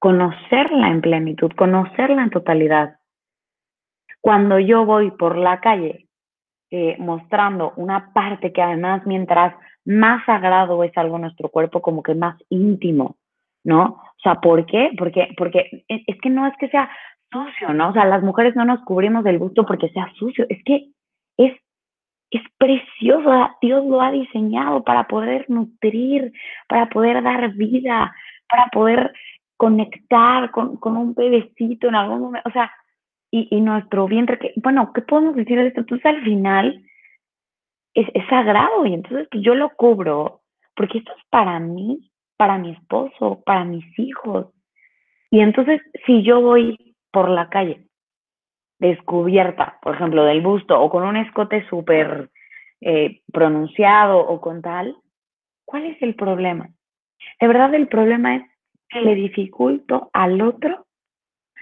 conocerla 0.00 0.88
en 0.88 1.02
plenitud, 1.02 1.52
conocerla 1.52 2.22
en 2.22 2.30
totalidad. 2.30 2.96
Cuando 4.20 4.58
yo 4.58 4.84
voy 4.84 5.12
por 5.12 5.36
la 5.36 5.60
calle 5.60 6.08
eh, 6.70 6.96
mostrando 6.98 7.74
una 7.76 8.12
parte 8.12 8.52
que 8.52 8.62
además 8.62 9.02
mientras 9.04 9.54
más 9.84 10.24
sagrado 10.24 10.82
es 10.84 10.96
algo 10.96 11.18
nuestro 11.18 11.48
cuerpo, 11.50 11.82
como 11.82 12.02
que 12.02 12.14
más 12.14 12.36
íntimo, 12.48 13.16
¿no? 13.62 13.84
O 13.84 14.20
sea, 14.22 14.36
¿por 14.36 14.64
qué? 14.66 14.90
Porque, 14.96 15.28
porque 15.36 15.84
es 15.88 16.20
que 16.20 16.30
no 16.30 16.46
es 16.46 16.54
que 16.58 16.68
sea 16.68 16.90
sucio, 17.30 17.74
¿no? 17.74 17.90
O 17.90 17.92
sea, 17.92 18.04
las 18.06 18.22
mujeres 18.22 18.56
no 18.56 18.64
nos 18.64 18.80
cubrimos 18.84 19.22
del 19.22 19.38
gusto 19.38 19.66
porque 19.66 19.90
sea 19.90 20.10
sucio, 20.18 20.46
es 20.48 20.62
que 20.64 20.88
es, 21.36 21.52
es 22.30 22.42
precioso, 22.56 23.50
Dios 23.60 23.84
lo 23.84 24.00
ha 24.00 24.10
diseñado 24.10 24.82
para 24.82 25.04
poder 25.08 25.44
nutrir, 25.50 26.32
para 26.68 26.88
poder 26.88 27.22
dar 27.22 27.52
vida, 27.52 28.14
para 28.48 28.66
poder 28.68 29.12
conectar 29.60 30.50
con, 30.52 30.78
con 30.78 30.96
un 30.96 31.12
bebecito 31.12 31.86
en 31.88 31.94
algún 31.94 32.20
momento, 32.20 32.48
o 32.48 32.52
sea, 32.52 32.72
y, 33.30 33.46
y 33.54 33.60
nuestro 33.60 34.08
vientre, 34.08 34.38
que, 34.38 34.54
bueno, 34.56 34.90
¿qué 34.94 35.02
podemos 35.02 35.36
decir 35.36 35.58
de 35.58 35.66
esto? 35.66 35.80
Entonces 35.80 36.06
al 36.06 36.22
final 36.24 36.82
es, 37.92 38.08
es 38.14 38.26
sagrado 38.30 38.86
y 38.86 38.94
entonces 38.94 39.28
pues, 39.30 39.44
yo 39.44 39.54
lo 39.54 39.68
cubro, 39.76 40.40
porque 40.74 40.96
esto 40.96 41.12
es 41.14 41.22
para 41.28 41.60
mí, 41.60 42.10
para 42.38 42.56
mi 42.56 42.70
esposo, 42.70 43.42
para 43.44 43.66
mis 43.66 43.84
hijos. 43.98 44.46
Y 45.30 45.40
entonces 45.40 45.82
si 46.06 46.22
yo 46.22 46.40
voy 46.40 46.96
por 47.12 47.28
la 47.28 47.50
calle 47.50 47.86
descubierta, 48.78 49.78
por 49.82 49.94
ejemplo, 49.94 50.24
del 50.24 50.40
busto 50.40 50.80
o 50.80 50.88
con 50.88 51.02
un 51.02 51.18
escote 51.18 51.68
súper 51.68 52.30
eh, 52.80 53.20
pronunciado 53.30 54.20
o 54.20 54.40
con 54.40 54.62
tal, 54.62 54.96
¿cuál 55.66 55.84
es 55.84 56.00
el 56.00 56.14
problema? 56.14 56.70
De 57.38 57.46
verdad 57.46 57.74
el 57.74 57.88
problema 57.88 58.36
es 58.36 58.50
le 58.92 59.14
dificulto 59.14 60.10
al 60.12 60.40
otro 60.40 60.86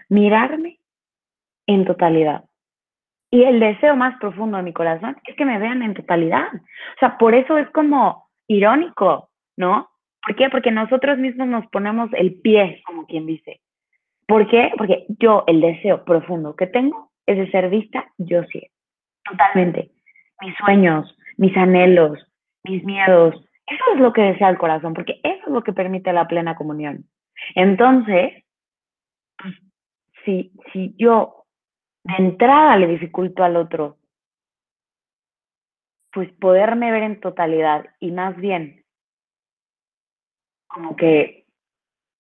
mirarme 0.09 0.79
en 1.67 1.85
totalidad. 1.85 2.45
Y 3.31 3.43
el 3.43 3.61
deseo 3.61 3.95
más 3.95 4.19
profundo 4.19 4.57
de 4.57 4.63
mi 4.63 4.73
corazón 4.73 5.17
es 5.25 5.37
que 5.37 5.45
me 5.45 5.59
vean 5.59 5.83
en 5.83 5.95
totalidad. 5.95 6.49
O 6.55 6.99
sea, 6.99 7.19
por 7.19 7.35
eso 7.35 7.59
es 7.59 7.69
como 7.71 8.29
irónico, 8.47 9.31
¿no? 9.57 9.91
¿Por 10.23 10.35
qué? 10.35 10.49
Porque 10.49 10.71
nosotros 10.71 11.19
mismos 11.19 11.47
nos 11.47 11.67
ponemos 11.67 12.11
el 12.15 12.41
pie, 12.41 12.83
como 12.87 13.07
quien 13.07 13.27
dice. 13.27 13.61
¿Por 14.27 14.49
qué? 14.49 14.73
Porque 14.77 15.05
yo 15.09 15.45
el 15.47 15.61
deseo 15.61 16.05
profundo 16.05 16.57
que 16.57 16.67
tengo 16.67 17.11
es 17.27 17.37
de 17.37 17.51
ser 17.51 17.69
vista, 17.69 18.11
yo 18.17 18.43
sí. 18.45 18.67
Totalmente. 19.25 19.91
Mis 20.41 20.55
sueños, 20.57 21.15
mis 21.37 21.55
anhelos, 21.57 22.19
mis 22.65 22.83
miedos, 22.85 23.35
eso 23.67 23.85
es 23.95 24.01
lo 24.01 24.13
que 24.13 24.23
desea 24.23 24.49
el 24.49 24.59
corazón, 24.59 24.95
porque 24.95 25.21
eso 25.23 25.43
es 25.47 25.53
lo 25.53 25.63
que 25.63 25.75
permite 25.75 26.13
la 26.13 26.27
plena 26.27 26.57
comunión. 26.57 27.05
Entonces, 27.55 28.45
pues, 29.37 29.55
si, 30.25 30.53
si 30.73 30.95
yo 30.99 31.45
de 32.05 32.15
entrada 32.19 32.77
le 32.77 32.87
dificulto 32.87 33.45
al 33.45 33.57
otro 33.57 33.99
pues 36.13 36.33
poderme 36.41 36.91
ver 36.91 37.03
en 37.03 37.21
totalidad 37.21 37.87
y 38.01 38.11
más 38.11 38.37
bien 38.37 38.85
como 40.67 40.97
que 40.97 41.47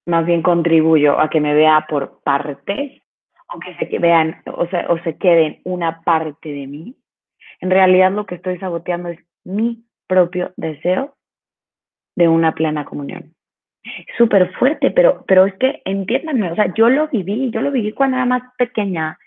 más 0.06 0.25
bien 0.26 0.42
contribuyo 0.42 1.18
a 1.18 1.28
que 1.30 1.40
me 1.40 1.54
vea 1.54 1.87
por 1.88 2.22
partes 2.22 3.02
o 3.52 3.58
que 3.58 3.75
se 3.76 3.98
vean 3.98 4.42
o, 4.46 4.62
o 4.62 4.98
se 5.04 5.16
queden 5.18 5.60
una 5.64 6.02
parte 6.02 6.50
de 6.50 6.66
mí, 6.66 6.96
en 7.60 7.70
realidad 7.70 8.12
lo 8.12 8.26
que 8.26 8.37
estoy 8.37 8.58
saboteando 8.58 9.10
es 9.10 9.18
mi 9.44 9.84
propio 10.06 10.52
deseo 10.56 11.16
de 12.16 12.28
una 12.28 12.54
plena 12.54 12.84
comunión. 12.84 13.34
Súper 14.16 14.52
fuerte, 14.54 14.90
pero, 14.90 15.25
pero 15.26 15.47
es 15.47 15.54
que 15.54 15.83
entiéndanme, 15.85 16.52
o 16.52 16.54
sea, 16.54 16.73
yo 16.75 16.88
lo 16.88 17.09
viví, 17.09 17.50
yo 17.50 17.61
lo 17.61 17.71
viví 17.71 17.92
cuando 17.92 18.16
era 18.16 18.26
más 18.26 18.42
pequeña, 18.57 19.18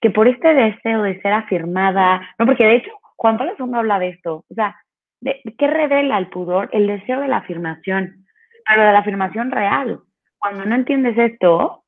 que 0.00 0.10
por 0.10 0.28
este 0.28 0.54
deseo 0.54 1.02
de 1.02 1.20
ser 1.20 1.32
afirmada, 1.32 2.20
no, 2.38 2.46
porque 2.46 2.64
de 2.64 2.76
hecho 2.76 2.90
Juan 3.16 3.36
Pablo 3.36 3.54
II 3.58 3.74
habla 3.74 3.98
de 3.98 4.08
esto, 4.10 4.44
o 4.48 4.54
sea, 4.54 4.76
¿qué 5.22 5.66
revela 5.66 6.18
el 6.18 6.28
pudor? 6.28 6.68
El 6.72 6.86
deseo 6.86 7.20
de 7.20 7.28
la 7.28 7.38
afirmación, 7.38 8.24
pero 8.66 8.84
de 8.84 8.92
la 8.92 9.00
afirmación 9.00 9.50
real. 9.50 10.00
Cuando 10.38 10.64
no 10.64 10.74
entiendes 10.74 11.18
esto, 11.18 11.84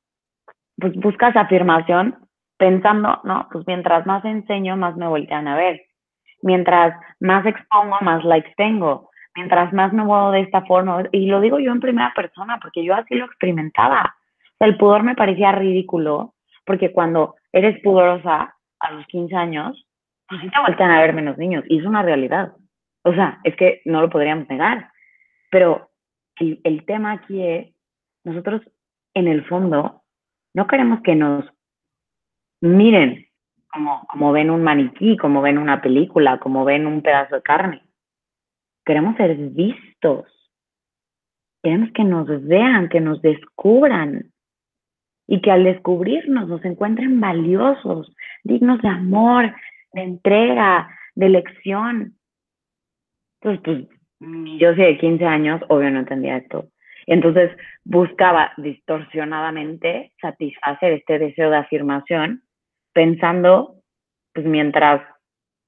pues 0.77 0.93
buscas 0.95 1.35
afirmación 1.35 2.17
pensando, 2.57 3.21
no, 3.23 3.47
pues 3.51 3.65
mientras 3.65 4.05
más 4.05 4.23
enseño, 4.25 4.75
más 4.75 4.95
me 4.97 5.07
voltean 5.07 5.47
a 5.47 5.55
ver. 5.55 5.81
Mientras 6.41 6.93
más 7.19 7.45
expongo, 7.45 7.97
más 8.01 8.23
likes 8.23 8.53
tengo. 8.57 9.10
Mientras 9.35 9.71
más 9.73 9.93
me 9.93 10.03
muevo 10.03 10.31
de 10.31 10.41
esta 10.41 10.61
forma, 10.63 11.03
y 11.11 11.27
lo 11.27 11.39
digo 11.39 11.59
yo 11.59 11.71
en 11.71 11.79
primera 11.79 12.13
persona, 12.13 12.59
porque 12.61 12.83
yo 12.83 12.95
así 12.95 13.15
lo 13.15 13.25
experimentaba. 13.25 14.15
el 14.59 14.77
pudor 14.77 15.03
me 15.03 15.15
parecía 15.15 15.51
ridículo, 15.51 16.35
porque 16.65 16.91
cuando 16.91 17.35
eres 17.51 17.81
pudorosa 17.81 18.55
a 18.79 18.91
los 18.91 19.05
15 19.07 19.35
años, 19.35 19.87
pues 20.27 20.41
sí 20.41 20.49
te 20.49 20.59
voltean 20.59 20.91
a 20.91 21.01
ver 21.01 21.13
menos 21.13 21.37
niños, 21.37 21.63
y 21.67 21.79
es 21.79 21.85
una 21.85 22.03
realidad. 22.03 22.53
O 23.03 23.13
sea, 23.13 23.39
es 23.43 23.55
que 23.55 23.81
no 23.85 24.01
lo 24.01 24.09
podríamos 24.09 24.47
negar. 24.49 24.91
Pero 25.49 25.89
el, 26.37 26.85
tema 26.85 27.13
aquí 27.13 27.43
es, 27.43 27.73
nosotros 28.23 28.61
en 29.13 29.27
el 29.27 29.45
fondo 29.45 30.03
no 30.53 30.67
queremos 30.67 31.01
que 31.01 31.15
nos 31.15 31.45
miren 32.61 33.27
como 34.07 34.31
ven 34.33 34.49
un 34.49 34.63
maniquí, 34.63 35.15
como 35.17 35.41
ven 35.41 35.57
una 35.57 35.81
película, 35.81 36.39
como 36.39 36.65
ven 36.65 36.85
un 36.85 37.01
pedazo 37.01 37.35
de 37.35 37.41
carne. 37.41 37.81
Queremos 38.85 39.15
ser 39.17 39.35
vistos. 39.35 40.25
Queremos 41.63 41.91
que 41.93 42.03
nos 42.03 42.27
vean, 42.45 42.89
que 42.89 42.99
nos 42.99 43.21
descubran 43.21 44.31
y 45.27 45.41
que 45.41 45.51
al 45.51 45.63
descubrirnos 45.63 46.47
nos 46.47 46.65
encuentren 46.65 47.21
valiosos, 47.21 48.13
dignos 48.43 48.81
de 48.81 48.89
amor, 48.89 49.53
de 49.93 50.01
entrega, 50.01 50.89
de 51.15 51.25
elección. 51.27 52.17
Entonces, 53.41 53.61
pues 53.63 54.01
yo 54.59 54.73
sí 54.73 54.81
de 54.81 54.97
15 54.97 55.25
años, 55.25 55.61
obvio 55.69 55.89
no 55.91 55.99
entendía 55.99 56.37
esto. 56.37 56.67
Entonces 57.07 57.51
buscaba 57.83 58.51
distorsionadamente 58.57 60.13
satisfacer 60.21 60.93
este 60.93 61.19
deseo 61.19 61.49
de 61.49 61.57
afirmación, 61.57 62.43
pensando, 62.93 63.75
pues 64.33 64.45
mientras 64.45 65.01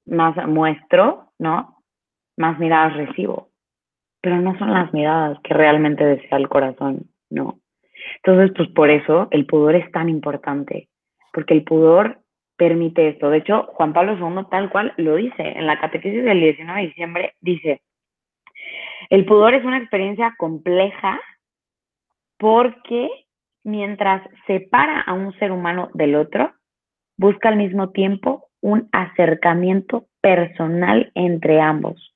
más 0.05 0.36
muestro, 0.48 1.32
¿no? 1.39 1.73
Más 2.37 2.59
miradas 2.59 2.95
recibo. 2.95 3.49
Pero 4.21 4.37
no 4.39 4.57
son 4.57 4.73
las 4.73 4.93
miradas 4.93 5.37
que 5.43 5.53
realmente 5.53 6.05
desea 6.05 6.37
el 6.37 6.49
corazón, 6.49 7.09
no. 7.29 7.59
Entonces, 8.17 8.53
pues 8.55 8.69
por 8.69 8.89
eso 8.89 9.27
el 9.31 9.45
pudor 9.45 9.75
es 9.75 9.91
tan 9.91 10.09
importante, 10.09 10.89
porque 11.33 11.53
el 11.53 11.63
pudor 11.63 12.19
permite 12.57 13.09
esto. 13.09 13.29
De 13.29 13.39
hecho, 13.39 13.63
Juan 13.74 13.93
Pablo 13.93 14.17
II 14.17 14.46
tal 14.50 14.69
cual 14.69 14.93
lo 14.98 15.15
dice 15.15 15.43
en 15.43 15.67
la 15.67 15.79
catequesis 15.79 16.24
del 16.24 16.39
19 16.39 16.81
de 16.81 16.87
diciembre, 16.87 17.33
dice, 17.41 17.81
el 19.09 19.25
pudor 19.25 19.53
es 19.53 19.65
una 19.65 19.77
experiencia 19.77 20.33
compleja 20.37 21.19
porque 22.37 23.09
mientras 23.63 24.22
separa 24.48 25.01
a 25.01 25.13
un 25.13 25.33
ser 25.39 25.51
humano 25.51 25.89
del 25.93 26.15
otro, 26.15 26.53
busca 27.17 27.50
al 27.50 27.57
mismo 27.57 27.91
tiempo 27.91 28.48
un 28.61 28.89
acercamiento 28.91 30.05
personal 30.22 31.11
entre 31.15 31.59
ambos, 31.59 32.12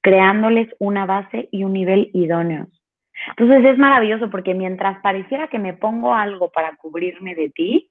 creándoles 0.00 0.68
una 0.78 1.06
base 1.06 1.48
y 1.50 1.64
un 1.64 1.72
nivel 1.72 2.10
idóneos. 2.14 2.68
Entonces 3.36 3.64
es 3.64 3.78
maravilloso 3.78 4.30
porque 4.30 4.54
mientras 4.54 5.00
pareciera 5.00 5.48
que 5.48 5.58
me 5.58 5.74
pongo 5.74 6.14
algo 6.14 6.50
para 6.50 6.76
cubrirme 6.76 7.34
de 7.34 7.50
ti, 7.50 7.90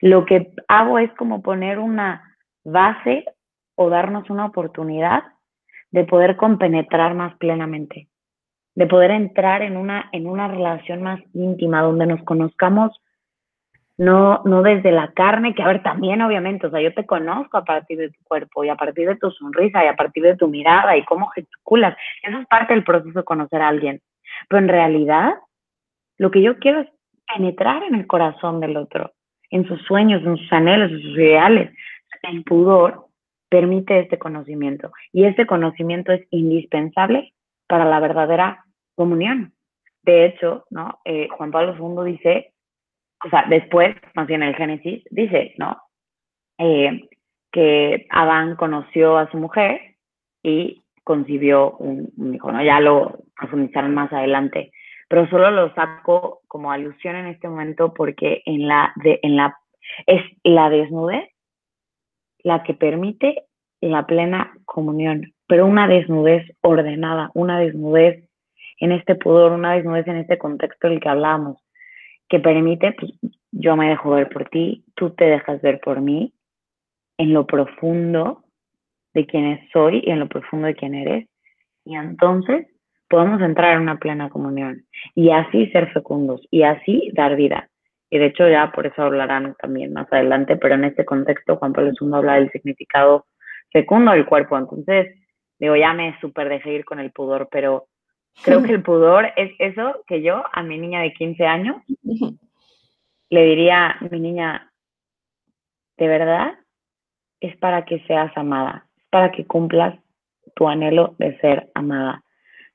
lo 0.00 0.24
que 0.26 0.52
hago 0.68 0.98
es 0.98 1.12
como 1.14 1.42
poner 1.42 1.78
una 1.78 2.36
base 2.64 3.24
o 3.76 3.88
darnos 3.88 4.28
una 4.30 4.46
oportunidad 4.46 5.22
de 5.90 6.04
poder 6.04 6.36
compenetrar 6.36 7.14
más 7.14 7.36
plenamente, 7.36 8.08
de 8.74 8.86
poder 8.86 9.12
entrar 9.12 9.62
en 9.62 9.76
una, 9.76 10.08
en 10.12 10.26
una 10.26 10.48
relación 10.48 11.02
más 11.02 11.20
íntima, 11.32 11.82
donde 11.82 12.06
nos 12.06 12.22
conozcamos 12.24 13.00
no, 13.98 14.42
no 14.44 14.62
desde 14.62 14.92
la 14.92 15.12
carne, 15.12 15.54
que 15.54 15.62
a 15.62 15.68
ver, 15.68 15.82
también 15.82 16.20
obviamente, 16.20 16.66
o 16.66 16.70
sea, 16.70 16.80
yo 16.80 16.92
te 16.92 17.06
conozco 17.06 17.56
a 17.56 17.64
partir 17.64 17.98
de 17.98 18.10
tu 18.10 18.22
cuerpo 18.24 18.64
y 18.64 18.68
a 18.68 18.76
partir 18.76 19.08
de 19.08 19.16
tu 19.16 19.30
sonrisa 19.30 19.84
y 19.84 19.88
a 19.88 19.96
partir 19.96 20.22
de 20.22 20.36
tu 20.36 20.48
mirada 20.48 20.96
y 20.96 21.04
cómo 21.04 21.28
gesticulas. 21.28 21.96
Eso 22.22 22.38
es 22.38 22.46
parte 22.46 22.74
del 22.74 22.84
proceso 22.84 23.18
de 23.18 23.24
conocer 23.24 23.62
a 23.62 23.68
alguien. 23.68 24.00
Pero 24.48 24.62
en 24.62 24.68
realidad, 24.68 25.34
lo 26.18 26.30
que 26.30 26.42
yo 26.42 26.58
quiero 26.58 26.80
es 26.80 26.88
penetrar 27.34 27.82
en 27.84 27.94
el 27.94 28.06
corazón 28.06 28.60
del 28.60 28.76
otro, 28.76 29.12
en 29.50 29.66
sus 29.66 29.80
sueños, 29.82 30.22
en 30.24 30.36
sus 30.36 30.52
anhelos, 30.52 30.90
en 30.90 31.00
sus 31.00 31.16
ideales. 31.18 31.70
El 32.22 32.44
pudor 32.44 33.06
permite 33.48 34.00
este 34.00 34.18
conocimiento 34.18 34.92
y 35.12 35.24
este 35.24 35.46
conocimiento 35.46 36.12
es 36.12 36.26
indispensable 36.30 37.32
para 37.66 37.84
la 37.84 38.00
verdadera 38.00 38.64
comunión. 38.94 39.52
De 40.02 40.26
hecho, 40.26 40.64
¿no? 40.70 41.00
Eh, 41.04 41.28
Juan 41.30 41.50
Pablo 41.50 41.74
II 41.78 42.12
dice, 42.12 42.52
o 43.24 43.30
sea, 43.30 43.46
después, 43.48 43.96
más 44.14 44.26
bien 44.26 44.42
el 44.42 44.54
Génesis, 44.54 45.02
dice, 45.10 45.54
¿no? 45.58 45.76
Eh, 46.58 47.08
que 47.52 48.06
Adán 48.10 48.56
conoció 48.56 49.16
a 49.16 49.30
su 49.30 49.38
mujer 49.38 49.96
y 50.42 50.84
concibió 51.04 51.72
un, 51.78 52.34
hijo, 52.34 52.52
¿no? 52.52 52.62
Ya 52.62 52.80
lo 52.80 53.18
profundizaron 53.36 53.94
más 53.94 54.12
adelante, 54.12 54.72
pero 55.08 55.28
solo 55.28 55.50
lo 55.50 55.72
saco 55.74 56.40
como 56.48 56.72
alusión 56.72 57.16
en 57.16 57.26
este 57.26 57.48
momento 57.48 57.94
porque 57.94 58.42
en 58.44 58.68
la, 58.68 58.92
de, 58.96 59.20
en 59.22 59.36
la, 59.36 59.56
es 60.06 60.22
la 60.42 60.68
desnudez 60.68 61.30
la 62.42 62.62
que 62.62 62.74
permite 62.74 63.44
la 63.80 64.06
plena 64.06 64.52
comunión, 64.64 65.32
pero 65.46 65.66
una 65.66 65.88
desnudez 65.88 66.44
ordenada, 66.60 67.30
una 67.34 67.58
desnudez 67.58 68.28
en 68.78 68.92
este 68.92 69.14
pudor, 69.14 69.52
una 69.52 69.72
desnudez 69.72 70.06
en 70.06 70.16
este 70.16 70.38
contexto 70.38 70.88
del 70.88 71.00
que 71.00 71.08
hablamos, 71.08 71.65
que 72.28 72.40
permite, 72.40 72.92
pues 72.92 73.12
yo 73.52 73.76
me 73.76 73.88
dejo 73.88 74.10
ver 74.10 74.28
por 74.28 74.48
ti, 74.48 74.84
tú 74.94 75.10
te 75.10 75.24
dejas 75.24 75.60
ver 75.62 75.80
por 75.80 76.00
mí, 76.00 76.32
en 77.18 77.32
lo 77.32 77.46
profundo 77.46 78.44
de 79.14 79.26
quién 79.26 79.60
soy 79.72 80.02
y 80.04 80.10
en 80.10 80.20
lo 80.20 80.28
profundo 80.28 80.66
de 80.66 80.74
quién 80.74 80.94
eres, 80.94 81.28
y 81.84 81.96
entonces 81.96 82.66
podemos 83.08 83.40
entrar 83.40 83.74
en 83.74 83.82
una 83.82 83.98
plena 83.98 84.28
comunión 84.28 84.84
y 85.14 85.30
así 85.30 85.66
ser 85.68 85.92
fecundos 85.92 86.42
y 86.50 86.62
así 86.62 87.10
dar 87.14 87.36
vida. 87.36 87.68
Y 88.10 88.18
de 88.18 88.26
hecho 88.26 88.48
ya 88.48 88.72
por 88.72 88.86
eso 88.86 89.02
hablarán 89.02 89.54
también 89.60 89.92
más 89.92 90.12
adelante, 90.12 90.56
pero 90.56 90.74
en 90.74 90.84
este 90.84 91.04
contexto 91.04 91.56
Juan 91.56 91.72
Pablo 91.72 91.92
II 92.00 92.10
habla 92.14 92.34
del 92.34 92.50
significado 92.50 93.26
fecundo 93.72 94.12
del 94.12 94.26
cuerpo. 94.26 94.58
Entonces, 94.58 95.14
digo, 95.58 95.76
ya 95.76 95.92
me 95.92 96.18
súper 96.20 96.48
dejé 96.48 96.72
ir 96.72 96.84
con 96.84 97.00
el 97.00 97.12
pudor, 97.12 97.48
pero 97.50 97.86
creo 98.42 98.62
que 98.64 98.72
el 98.72 98.82
pudor 98.82 99.32
es 99.36 99.52
eso 99.58 100.02
que 100.06 100.22
yo 100.22 100.42
a 100.52 100.62
mi 100.62 100.78
niña 100.78 101.02
de 101.02 101.12
15 101.12 101.44
años 101.46 101.76
le 103.28 103.44
diría, 103.44 103.96
mi 104.10 104.20
niña, 104.20 104.72
de 105.96 106.08
verdad 106.08 106.54
es 107.40 107.56
para 107.58 107.84
que 107.84 108.00
seas 108.06 108.36
amada, 108.36 108.86
es 108.96 109.04
para 109.10 109.30
que 109.30 109.46
cumplas 109.46 109.98
tu 110.54 110.68
anhelo 110.68 111.14
de 111.18 111.38
ser 111.38 111.70
amada. 111.74 112.22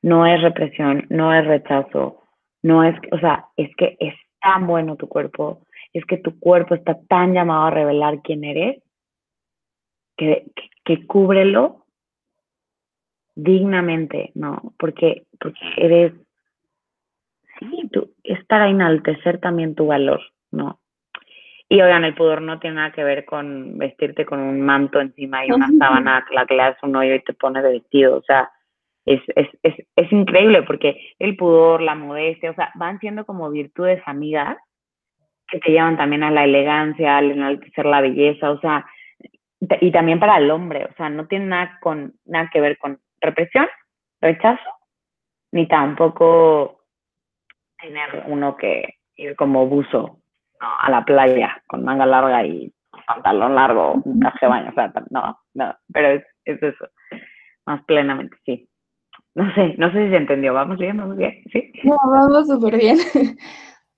No 0.02 0.26
es 0.26 0.42
represión, 0.42 1.06
no 1.10 1.34
es 1.34 1.46
rechazo, 1.46 2.22
no 2.64 2.84
es, 2.84 2.96
o 3.12 3.20
sea, 3.20 3.48
es 3.56 3.74
que 3.76 3.98
es 4.00 4.14
tan 4.42 4.68
bueno 4.68 4.96
tu 4.96 5.08
cuerpo, 5.08 5.66
es 5.94 6.06
que 6.06 6.18
tu 6.18 6.40
cuerpo 6.40 6.76
está 6.76 7.00
tan 7.08 7.34
llamado 7.34 7.66
a 7.66 7.72
revelar 7.72 8.22
quién 8.22 8.44
eres, 8.44 8.82
que, 10.18 10.46
que, 10.84 11.06
cúbrelo 11.08 11.81
dignamente, 13.36 14.32
¿no? 14.36 14.74
Porque, 14.78 15.24
porque 15.40 15.60
eres, 15.78 16.14
sí, 17.60 17.90
tú, 17.92 18.12
es 18.24 18.44
para 18.46 18.70
enaltecer 18.70 19.40
también 19.40 19.76
tu 19.76 19.88
valor, 19.88 20.22
¿no? 20.52 20.80
Y 21.70 21.82
oigan, 21.82 22.04
el 22.04 22.16
pudor 22.16 22.42
no 22.42 22.60
tiene 22.60 22.76
nada 22.76 22.92
que 22.92 23.04
ver 23.04 23.24
con 23.24 23.78
vestirte 23.78 24.26
con 24.26 24.42
un 24.42 24.60
manto 24.60 25.00
encima 25.00 25.46
y 25.46 25.52
una 25.52 25.70
sábana, 25.80 26.26
la 26.34 26.46
que 26.46 26.56
le 26.56 26.64
das 26.64 26.84
un 26.84 26.96
hoyo 26.98 27.16
y 27.16 27.24
te 27.24 27.34
pones 27.34 27.64
de 27.64 27.72
vestido, 27.72 28.18
o 28.18 28.24
sea, 28.24 28.52
es, 29.06 29.22
es, 29.36 29.48
es, 29.64 29.76
es 29.96 30.12
increíble 30.12 30.64
porque 30.64 31.00
el 31.18 31.38
pudor, 31.38 31.82
la 31.82 31.96
modestia, 31.96 32.52
o 32.52 32.56
sea, 32.56 32.72
van 32.76 33.00
siendo 33.00 33.26
como 33.26 33.50
virtudes 33.50 34.02
amigas 34.06 34.58
que 35.48 35.60
te 35.60 35.72
llevan 35.72 35.98
también 35.98 36.24
a 36.24 36.32
la 36.32 36.44
elegancia, 36.44 37.18
al 37.18 37.32
enaltecer 37.32 37.86
la 37.86 38.02
belleza, 38.02 38.52
o 38.52 38.60
sea, 38.60 38.86
y 39.60 39.92
también 39.92 40.20
para 40.20 40.38
el 40.38 40.50
hombre, 40.50 40.86
o 40.86 40.94
sea, 40.96 41.10
no 41.10 41.28
tiene 41.28 41.46
nada, 41.46 41.78
con, 41.82 42.14
nada 42.26 42.50
que 42.52 42.62
ver 42.62 42.78
con 42.78 43.00
represión, 43.22 43.68
rechazo, 44.20 44.70
ni 45.52 45.68
tampoco 45.68 46.84
tener 47.80 48.24
uno 48.28 48.56
que 48.58 48.96
ir 49.16 49.36
como 49.36 49.68
buzo 49.68 50.20
a 50.60 50.90
la 50.92 51.04
playa 51.04 51.62
con 51.68 51.84
manga 51.84 52.06
larga 52.06 52.46
y 52.46 52.72
pantalón 53.08 53.56
largo, 53.56 53.94
un 54.04 54.20
traje 54.20 54.46
de 54.46 54.48
baño, 54.48 54.74
no, 55.10 55.40
no, 55.54 55.76
pero 55.92 56.10
es, 56.10 56.24
es 56.46 56.62
eso, 56.62 56.88
más 57.66 57.84
plenamente, 57.86 58.38
sí. 58.46 58.68
No 59.34 59.54
sé, 59.54 59.76
no 59.78 59.92
sé 59.92 60.06
si 60.06 60.10
se 60.12 60.18
entendió, 60.18 60.54
¿vamos 60.54 60.78
bien? 60.78 60.98
¿Vamos 60.98 61.16
bien? 61.16 61.42
¿Sí? 61.54 61.72
No, 61.84 61.98
vamos 62.06 62.48
súper 62.48 62.78
bien. 62.78 62.98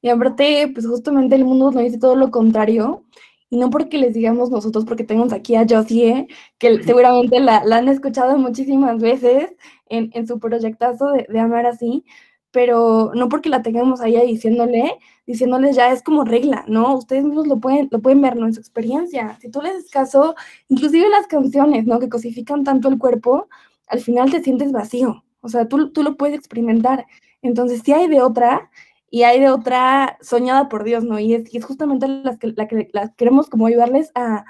Y 0.05 0.09
aparte, 0.09 0.69
pues 0.73 0.85
justamente 0.85 1.33
el 1.33 1.45
mundo 1.45 1.71
nos 1.71 1.81
dice 1.81 1.97
todo 1.97 2.17
lo 2.17 2.29
contrario, 2.29 3.05
y 3.53 3.57
no 3.57 3.69
porque 3.69 3.99
les 3.99 4.15
digamos 4.15 4.49
nosotros, 4.49 4.83
porque 4.83 5.03
tenemos 5.03 5.31
aquí 5.31 5.55
a 5.55 5.63
Josie, 5.69 6.27
que 6.57 6.81
seguramente 6.81 7.39
la, 7.39 7.57
han 7.57 7.87
escuchado 7.87 8.35
muchísimas 8.39 8.99
veces 8.99 9.55
en, 9.89 10.09
en 10.15 10.25
su 10.25 10.39
proyectazo 10.39 11.11
de, 11.11 11.27
de, 11.29 11.39
Amar 11.39 11.67
Así, 11.67 12.03
pero 12.49 13.11
no 13.13 13.29
porque 13.29 13.49
la 13.49 13.61
tengamos 13.61 14.01
ahí 14.01 14.19
diciéndole, 14.25 14.97
diciéndoles 15.27 15.75
ya 15.75 15.91
es 15.91 16.01
como 16.01 16.23
regla, 16.23 16.65
¿no? 16.67 16.95
Ustedes 16.95 17.25
mismos 17.25 17.45
lo 17.45 17.59
pueden, 17.59 17.89
lo 17.91 18.01
pueden 18.01 18.23
ver, 18.23 18.37
¿no? 18.37 18.47
En 18.47 18.55
su 18.55 18.59
experiencia. 18.59 19.37
Si 19.39 19.51
tú 19.51 19.61
les 19.61 19.73
das 19.75 19.91
caso, 19.91 20.33
inclusive 20.67 21.07
las 21.09 21.27
canciones, 21.27 21.85
¿no? 21.85 21.99
Que 21.99 22.09
cosifican 22.09 22.63
tanto 22.63 22.89
el 22.89 22.97
cuerpo, 22.97 23.49
al 23.85 23.99
final 23.99 24.31
te 24.31 24.41
sientes 24.41 24.71
vacío. 24.71 25.23
O 25.41 25.49
sea, 25.49 25.67
tú, 25.67 25.91
tú 25.91 26.01
lo 26.01 26.17
puedes 26.17 26.35
experimentar. 26.35 27.05
Entonces, 27.43 27.83
si 27.85 27.93
hay 27.93 28.07
de 28.07 28.23
otra, 28.23 28.71
y 29.13 29.23
hay 29.25 29.39
de 29.39 29.51
otra 29.51 30.17
soñada 30.21 30.69
por 30.69 30.83
Dios, 30.83 31.03
¿no? 31.03 31.19
Y 31.19 31.35
es, 31.35 31.53
es 31.53 31.63
justamente 31.65 32.07
las 32.07 32.39
que, 32.39 32.47
la 32.47 32.67
que 32.67 32.89
las 32.93 33.13
queremos 33.15 33.47
como 33.47 33.67
ayudarles 33.67 34.11
a, 34.15 34.43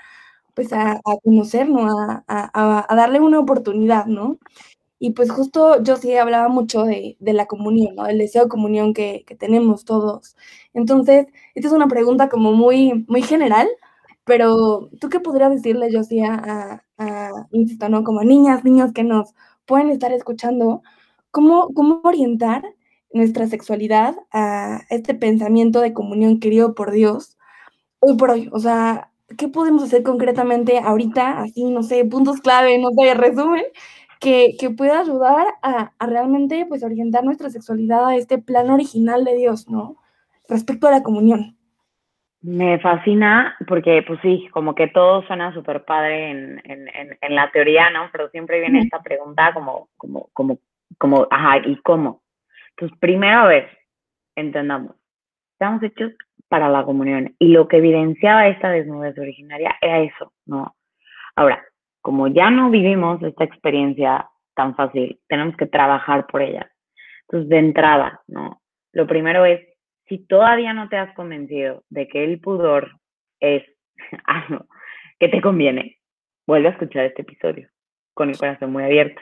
pues 0.53 0.71
a, 0.71 1.01
conocer, 1.23 1.69
¿no? 1.69 1.85
A, 1.89 2.23
a, 2.27 2.85
a, 2.89 2.95
darle 2.95 3.19
una 3.19 3.39
oportunidad, 3.39 4.05
¿no? 4.05 4.39
Y 4.99 5.11
pues 5.11 5.31
justo 5.31 5.83
yo 5.83 5.97
sí 5.97 6.15
hablaba 6.15 6.47
mucho 6.49 6.83
de, 6.85 7.17
de 7.19 7.33
la 7.33 7.47
comunión, 7.47 7.95
¿no? 7.95 8.05
Del 8.05 8.19
deseo 8.19 8.43
de 8.43 8.49
comunión 8.49 8.93
que, 8.93 9.25
que, 9.27 9.35
tenemos 9.35 9.85
todos. 9.85 10.37
Entonces, 10.73 11.27
esta 11.55 11.67
es 11.69 11.73
una 11.73 11.87
pregunta 11.89 12.29
como 12.29 12.53
muy, 12.53 13.05
muy 13.09 13.21
general, 13.23 13.67
pero 14.23 14.89
¿tú 15.01 15.09
qué 15.09 15.19
podrías 15.19 15.51
decirle, 15.51 15.91
yo 15.91 16.03
sí, 16.03 16.21
a, 16.21 16.83
insisto, 17.51 17.89
¿no? 17.89 18.03
Como 18.05 18.23
niñas, 18.23 18.63
niños 18.63 18.93
que 18.93 19.03
nos 19.03 19.33
pueden 19.65 19.89
estar 19.89 20.13
escuchando, 20.13 20.83
¿cómo, 21.31 21.69
cómo 21.73 22.01
orientar 22.05 22.63
nuestra 23.13 23.47
sexualidad 23.47 24.15
a 24.31 24.81
este 24.89 25.13
pensamiento 25.13 25.81
de 25.81 25.93
comunión 25.93 26.39
querido 26.39 26.75
por 26.75 26.91
Dios 26.91 27.37
hoy 27.99 28.17
por 28.17 28.31
hoy? 28.31 28.49
O 28.51 28.59
sea, 28.59 29.11
¿qué 29.37 29.47
podemos 29.47 29.83
hacer 29.83 30.03
concretamente 30.03 30.79
ahorita? 30.79 31.41
Así, 31.41 31.63
no 31.65 31.83
sé, 31.83 32.05
puntos 32.05 32.41
clave, 32.41 32.77
no 32.77 32.89
sé, 32.91 33.13
resumen, 33.13 33.63
que, 34.19 34.55
que 34.59 34.69
pueda 34.69 35.01
ayudar 35.01 35.47
a, 35.61 35.91
a, 35.97 36.07
realmente 36.07 36.65
pues 36.67 36.83
orientar 36.83 37.23
nuestra 37.23 37.49
sexualidad 37.49 38.07
a 38.07 38.15
este 38.15 38.37
plan 38.37 38.69
original 38.69 39.23
de 39.25 39.35
Dios, 39.35 39.69
¿no? 39.69 39.97
Respecto 40.47 40.87
a 40.87 40.91
la 40.91 41.03
comunión. 41.03 41.57
Me 42.41 42.77
fascina 42.79 43.55
porque, 43.67 44.03
pues 44.05 44.19
sí, 44.21 44.49
como 44.51 44.75
que 44.75 44.87
todo 44.87 45.23
suena 45.23 45.53
súper 45.53 45.85
padre 45.85 46.31
en, 46.31 46.61
en, 46.65 46.87
en, 46.89 47.17
en, 47.21 47.35
la 47.35 47.49
teoría, 47.51 47.89
¿no? 47.89 48.09
Pero 48.11 48.29
siempre 48.29 48.59
viene 48.59 48.79
esta 48.79 49.01
pregunta 49.01 49.53
como, 49.53 49.87
como, 49.95 50.27
como, 50.33 50.59
como, 50.97 51.27
ajá, 51.31 51.59
¿y 51.65 51.77
cómo? 51.77 52.22
Entonces, 52.75 52.97
primero, 52.99 53.39
a 53.39 53.47
ver, 53.47 53.77
entendamos, 54.35 54.95
estamos 55.53 55.83
hechos 55.83 56.13
para 56.47 56.69
la 56.69 56.83
comunión 56.83 57.35
y 57.39 57.47
lo 57.47 57.67
que 57.67 57.77
evidenciaba 57.77 58.47
esta 58.47 58.69
desnudez 58.69 59.17
originaria 59.17 59.75
era 59.81 59.99
eso, 59.99 60.33
¿no? 60.45 60.75
Ahora, 61.35 61.63
como 62.01 62.27
ya 62.27 62.49
no 62.49 62.69
vivimos 62.69 63.21
esta 63.23 63.43
experiencia 63.43 64.29
tan 64.55 64.75
fácil, 64.75 65.19
tenemos 65.27 65.55
que 65.57 65.65
trabajar 65.65 66.27
por 66.27 66.41
ella. 66.41 66.71
Entonces, 67.21 67.49
de 67.49 67.57
entrada, 67.57 68.21
¿no? 68.27 68.61
Lo 68.91 69.07
primero 69.07 69.45
es, 69.45 69.61
si 70.07 70.19
todavía 70.19 70.73
no 70.73 70.89
te 70.89 70.97
has 70.97 71.13
convencido 71.15 71.83
de 71.89 72.07
que 72.07 72.23
el 72.23 72.39
pudor 72.39 72.91
es 73.39 73.63
algo 74.25 74.67
que 75.19 75.29
te 75.29 75.41
conviene, 75.41 75.97
vuelve 76.45 76.67
a 76.67 76.71
escuchar 76.71 77.05
este 77.05 77.21
episodio 77.21 77.69
con 78.13 78.29
el 78.29 78.37
corazón 78.37 78.71
muy 78.71 78.83
abierto. 78.83 79.21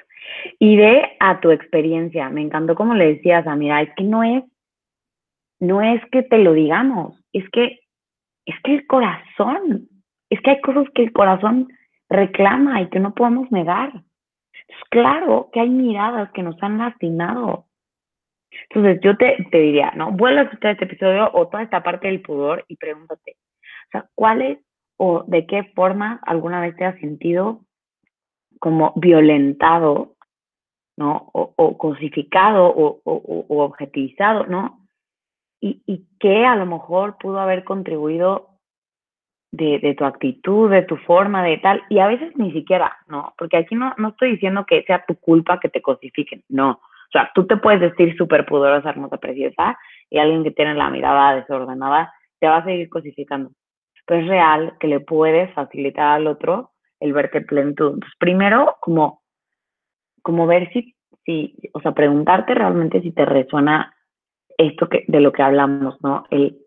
Y 0.60 0.78
ve 0.78 1.18
a 1.20 1.40
tu 1.40 1.52
experiencia. 1.52 2.30
Me 2.30 2.42
encantó 2.42 2.76
como 2.76 2.94
le 2.94 3.16
decías 3.16 3.46
a 3.48 3.56
mira, 3.56 3.82
es 3.82 3.90
que 3.96 4.04
no 4.04 4.24
es, 4.24 4.44
no 5.60 5.82
es 5.82 6.02
que 6.12 6.24
te 6.24 6.38
lo 6.38 6.54
digamos, 6.54 7.20
es 7.34 7.48
que, 7.52 7.80
es 8.46 8.56
que 8.64 8.76
el 8.76 8.88
corazón, 8.88 9.90
es 10.30 10.42
que 10.42 10.52
hay 10.52 10.62
cosas 10.62 10.86
que 10.94 11.04
el 11.04 11.12
corazón 11.12 11.68
reclama 12.10 12.82
y 12.82 12.90
que 12.90 13.00
no 13.00 13.14
podemos 13.14 13.52
negar. 13.52 13.92
Claro 14.90 15.50
que 15.54 15.60
hay 15.60 15.70
miradas 15.70 16.32
que 16.32 16.44
nos 16.44 16.62
han 16.64 16.78
lastimado. 16.78 17.66
Entonces, 18.70 19.00
yo 19.02 19.16
te, 19.16 19.48
te 19.50 19.58
diría, 19.60 19.92
¿no? 19.96 20.12
Vuelve 20.12 20.42
a 20.42 20.44
escuchar 20.44 20.72
este 20.72 20.86
episodio 20.86 21.30
o 21.34 21.48
toda 21.48 21.64
esta 21.64 21.84
parte 21.84 22.08
del 22.08 22.22
pudor 22.22 22.66
y 22.68 22.76
pregúntate, 22.76 23.38
o 23.88 23.92
sea, 23.92 24.10
¿cuál 24.16 24.42
es 24.42 24.60
o 24.98 25.24
de 25.26 25.46
qué 25.48 25.64
forma 25.76 26.20
alguna 26.26 26.62
vez 26.62 26.76
te 26.76 26.86
has 26.86 27.00
sentido 27.00 27.62
como 28.62 28.94
violentado, 28.96 30.14
¿no? 30.96 31.30
O, 31.34 31.52
o 31.56 31.78
cosificado 31.80 32.68
o, 32.68 33.02
o, 33.04 33.64
objetivizado, 33.64 34.46
¿no? 34.46 34.88
Y, 35.60 35.82
y 35.88 36.06
que 36.20 36.46
a 36.46 36.56
lo 36.56 36.68
mejor 36.68 37.18
pudo 37.18 37.40
haber 37.40 37.64
contribuido 37.64 38.50
de, 39.52 39.80
de, 39.80 39.96
tu 39.96 40.06
actitud, 40.06 40.70
de 40.70 40.84
tu 40.84 40.96
forma, 40.98 41.44
de 41.44 41.58
tal, 41.58 41.82
y 41.90 41.98
a 41.98 42.08
veces 42.08 42.38
ni 42.38 42.52
siquiera, 42.52 42.96
¿no? 43.08 43.34
Porque 43.36 43.58
aquí 43.58 43.74
no, 43.74 43.96
no 43.98 44.10
estoy 44.10 44.34
diciendo 44.34 44.64
que 44.68 44.84
sea 44.84 45.04
tu 45.08 45.16
culpa 45.16 45.60
que 45.60 45.70
te 45.70 45.82
cosifiquen, 45.82 46.44
no. 46.48 46.72
O 46.74 47.12
sea, 47.12 47.32
tú 47.34 47.48
te 47.48 47.58
puedes 47.58 47.82
decir 47.82 48.16
súper 48.16 48.46
pudorosa, 48.46 48.92
hermosa, 48.92 49.18
preciosa, 49.18 49.76
y 50.08 50.20
alguien 50.20 50.44
que 50.44 50.52
tiene 50.52 50.76
la 50.76 50.92
mirada 50.92 51.36
desordenada 51.36 52.14
te 52.40 52.48
va 52.48 52.58
a 52.58 52.64
seguir 52.64 52.90
cosificando. 52.90 53.50
Pero 54.06 54.22
es 54.22 54.28
real 54.28 54.78
que 54.80 54.88
le 54.88 55.00
puedes 55.00 55.52
facilitar 55.54 56.12
al 56.12 56.28
otro 56.28 56.72
el 57.02 57.14
verte 57.14 57.42
plenitud. 57.42 57.96
Entonces, 57.96 58.18
primero, 58.20 58.78
como, 58.80 59.22
como 60.22 60.48
ver 60.48 60.72
si, 60.72 60.96
o 61.74 61.82
sea, 61.82 61.92
preguntarte 61.92 62.54
realmente 62.54 63.02
si 63.02 63.12
te 63.12 63.26
resuena 63.26 63.94
esto 64.58 64.88
que, 64.88 65.04
de 65.08 65.20
lo 65.20 65.34
que 65.34 65.42
hablamos, 65.42 66.02
¿no? 66.02 66.26
El 66.30 66.60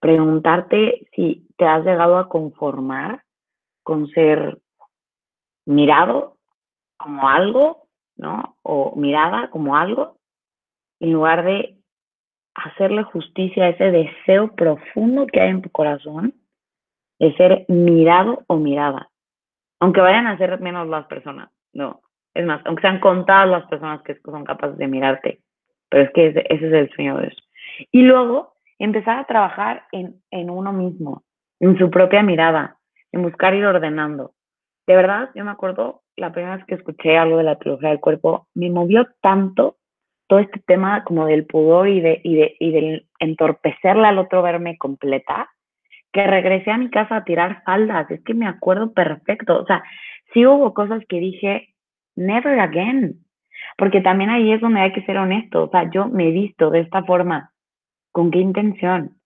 preguntarte 0.00 1.08
si 1.14 1.48
te 1.56 1.64
has 1.64 1.84
llegado 1.84 2.18
a 2.18 2.28
conformar 2.28 3.22
con 3.82 4.08
ser 4.08 4.58
mirado 5.64 6.36
como 6.96 7.28
algo, 7.28 7.88
¿no? 8.16 8.56
O 8.62 8.94
mirada 8.96 9.50
como 9.50 9.76
algo, 9.76 10.18
en 11.00 11.12
lugar 11.12 11.44
de 11.44 11.78
hacerle 12.54 13.04
justicia 13.04 13.64
a 13.64 13.68
ese 13.68 13.90
deseo 13.90 14.54
profundo 14.54 15.26
que 15.26 15.40
hay 15.40 15.50
en 15.50 15.62
tu 15.62 15.70
corazón 15.70 16.34
de 17.18 17.34
ser 17.36 17.66
mirado 17.68 18.42
o 18.48 18.56
mirada. 18.56 19.10
Aunque 19.80 20.00
vayan 20.00 20.26
a 20.26 20.38
ser 20.38 20.60
menos 20.60 20.88
las 20.88 21.06
personas, 21.06 21.50
no. 21.72 22.00
Es 22.34 22.44
más, 22.44 22.60
aunque 22.66 22.82
sean 22.82 23.00
contadas 23.00 23.48
las 23.48 23.66
personas 23.66 24.02
que 24.02 24.14
son 24.16 24.44
capaces 24.44 24.76
de 24.76 24.86
mirarte. 24.88 25.40
Pero 25.88 26.04
es 26.04 26.10
que 26.12 26.26
ese, 26.28 26.40
ese 26.48 26.66
es 26.66 26.72
el 26.72 26.90
sueño 26.90 27.16
de 27.18 27.28
eso. 27.28 27.42
Y 27.92 28.02
luego, 28.02 28.54
empezar 28.78 29.18
a 29.18 29.24
trabajar 29.24 29.84
en, 29.92 30.20
en 30.30 30.50
uno 30.50 30.72
mismo, 30.72 31.22
en 31.60 31.78
su 31.78 31.90
propia 31.90 32.22
mirada, 32.22 32.78
en 33.12 33.22
buscar 33.22 33.54
ir 33.54 33.64
ordenando. 33.64 34.32
De 34.86 34.96
verdad, 34.96 35.30
yo 35.34 35.44
me 35.44 35.50
acuerdo 35.50 36.02
la 36.16 36.32
primera 36.32 36.56
vez 36.56 36.64
que 36.66 36.74
escuché 36.74 37.16
algo 37.16 37.38
de 37.38 37.44
la 37.44 37.58
teología 37.58 37.90
del 37.90 38.00
cuerpo, 38.00 38.48
me 38.54 38.70
movió 38.70 39.06
tanto 39.20 39.76
todo 40.28 40.38
este 40.40 40.60
tema 40.60 41.04
como 41.04 41.26
del 41.26 41.46
pudor 41.46 41.88
y 41.88 42.00
de, 42.00 42.20
y 42.24 42.34
de, 42.34 42.56
y 42.58 42.72
del 42.72 43.08
entorpecerle 43.18 44.08
al 44.08 44.18
otro 44.18 44.42
verme 44.42 44.76
completa, 44.78 45.50
que 46.16 46.26
regresé 46.26 46.70
a 46.70 46.78
mi 46.78 46.90
casa 46.90 47.16
a 47.16 47.24
tirar 47.24 47.62
faldas. 47.64 48.10
Es 48.10 48.22
que 48.24 48.34
me 48.34 48.48
acuerdo 48.48 48.92
perfecto. 48.92 49.60
O 49.60 49.66
sea, 49.66 49.84
sí 50.32 50.46
hubo 50.46 50.74
cosas 50.74 51.02
que 51.08 51.20
dije, 51.20 51.74
never 52.16 52.58
again. 52.58 53.24
Porque 53.78 54.00
también 54.00 54.30
ahí 54.30 54.52
es 54.52 54.60
donde 54.60 54.80
hay 54.80 54.92
que 54.92 55.04
ser 55.04 55.18
honesto. 55.18 55.64
O 55.64 55.70
sea, 55.70 55.90
yo 55.90 56.08
me 56.08 56.28
he 56.28 56.30
visto 56.32 56.70
de 56.70 56.80
esta 56.80 57.04
forma 57.04 57.52
¿Con 58.16 58.30
qué 58.30 58.38
intención? 58.38 59.18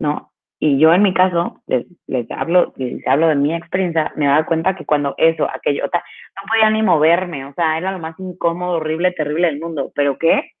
¿No? 0.00 0.32
Y 0.58 0.80
yo 0.80 0.92
en 0.92 1.02
mi 1.02 1.14
caso, 1.14 1.62
les, 1.68 1.86
les, 2.08 2.28
hablo, 2.32 2.72
les 2.74 3.06
hablo 3.06 3.28
de 3.28 3.36
mi 3.36 3.54
experiencia, 3.54 4.12
me 4.16 4.26
daba 4.26 4.46
cuenta 4.46 4.74
que 4.74 4.84
cuando 4.84 5.14
eso, 5.16 5.48
aquello, 5.48 5.84
o 5.84 5.88
sea, 5.88 6.02
no 6.34 6.42
podía 6.48 6.70
ni 6.70 6.82
moverme, 6.82 7.44
o 7.44 7.54
sea, 7.54 7.78
era 7.78 7.92
lo 7.92 8.00
más 8.00 8.18
incómodo, 8.18 8.78
horrible, 8.78 9.12
terrible 9.12 9.46
del 9.46 9.60
mundo. 9.60 9.92
¿Pero 9.94 10.18
qué? 10.18 10.54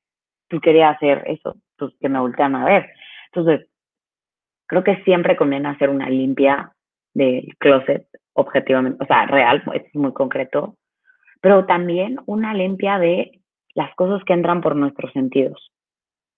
Tú 0.48 0.60
querías 0.60 0.94
hacer 0.94 1.24
eso, 1.26 1.56
pues 1.76 1.92
que 2.00 2.08
me 2.08 2.20
voltean 2.20 2.54
a 2.54 2.66
ver. 2.66 2.88
Entonces, 3.32 3.66
creo 4.66 4.84
que 4.84 5.02
siempre 5.04 5.36
conviene 5.36 5.68
hacer 5.68 5.90
una 5.90 6.08
limpia 6.08 6.72
del 7.12 7.54
closet, 7.58 8.06
objetivamente, 8.32 9.02
o 9.02 9.06
sea, 9.06 9.26
real, 9.26 9.62
es 9.74 9.82
muy 9.94 10.12
concreto, 10.12 10.76
pero 11.40 11.66
también 11.66 12.18
una 12.26 12.54
limpia 12.54 12.98
de 12.98 13.40
las 13.74 13.94
cosas 13.94 14.24
que 14.24 14.32
entran 14.32 14.60
por 14.60 14.76
nuestros 14.76 15.12
sentidos, 15.12 15.72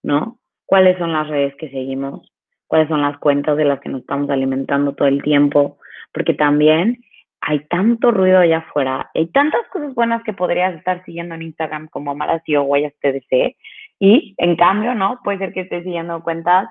¿no? 0.03 0.39
cuáles 0.67 0.99
son 0.99 1.13
las 1.13 1.29
redes 1.29 1.55
que 1.57 1.71
seguimos, 1.71 2.31
cuáles 2.67 2.89
son 2.89 3.01
las 3.01 3.17
cuentas 3.19 3.57
de 3.57 3.65
las 3.65 3.81
que 3.81 3.89
nos 3.89 4.01
estamos 4.03 4.29
alimentando 4.29 4.95
todo 4.95 5.09
el 5.09 5.23
tiempo, 5.23 5.79
porque 6.13 6.35
también 6.35 6.99
hay 7.41 7.61
tanto 7.67 8.11
ruido 8.11 8.41
allá 8.41 8.59
afuera, 8.59 9.11
hay 9.15 9.29
tantas 9.29 9.67
cosas 9.69 9.95
buenas 9.95 10.23
que 10.25 10.33
podrías 10.33 10.75
estar 10.75 11.05
siguiendo 11.05 11.37
en 11.37 11.43
Instagram 11.43 11.89
como 11.89 12.11
Amara 12.11 12.43
o 12.59 12.63
Huellas 12.63 12.93
TDC, 13.01 13.57
y 13.99 14.35
en 14.37 14.57
cambio, 14.57 14.95
¿no? 14.95 15.21
Puede 15.25 15.39
ser 15.39 15.53
que 15.55 15.61
estés 15.61 15.85
siguiendo 15.85 16.23
cuentas 16.23 16.69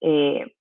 eh, 0.00 0.52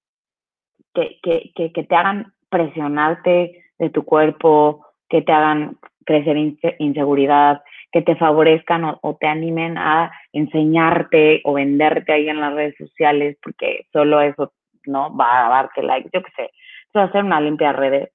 que, 0.94 1.20
que, 1.22 1.72
que, 1.72 1.84
te 1.84 1.96
hagan 1.96 2.34
presionarte 2.50 3.64
de 3.80 3.90
tu 3.90 4.04
cuerpo, 4.04 4.86
que 5.10 5.22
te 5.22 5.32
hagan 5.32 5.78
crecer 6.06 6.38
inseguridad, 6.80 7.62
que 7.92 8.02
te 8.02 8.16
favorezcan 8.16 8.84
o, 9.02 9.18
te 9.20 9.28
animen 9.28 9.78
a 9.78 10.12
enseñarte 10.34 11.42
o 11.44 11.54
venderte 11.54 12.14
ahí 12.14 12.30
en 12.30 12.40
las 12.40 12.54
redes 12.54 12.76
sociales, 12.78 13.38
porque 13.42 13.86
solo 13.92 14.22
eso 14.22 14.54
no 14.86 15.16
va 15.16 15.46
a 15.46 15.50
darte 15.50 15.84
like, 15.84 16.10
yo 16.14 16.22
qué 16.24 16.32
sé. 16.36 16.52
Hacer 16.94 17.24
una 17.24 17.40
limpia 17.40 17.68
de 17.68 17.74
redes, 17.74 18.10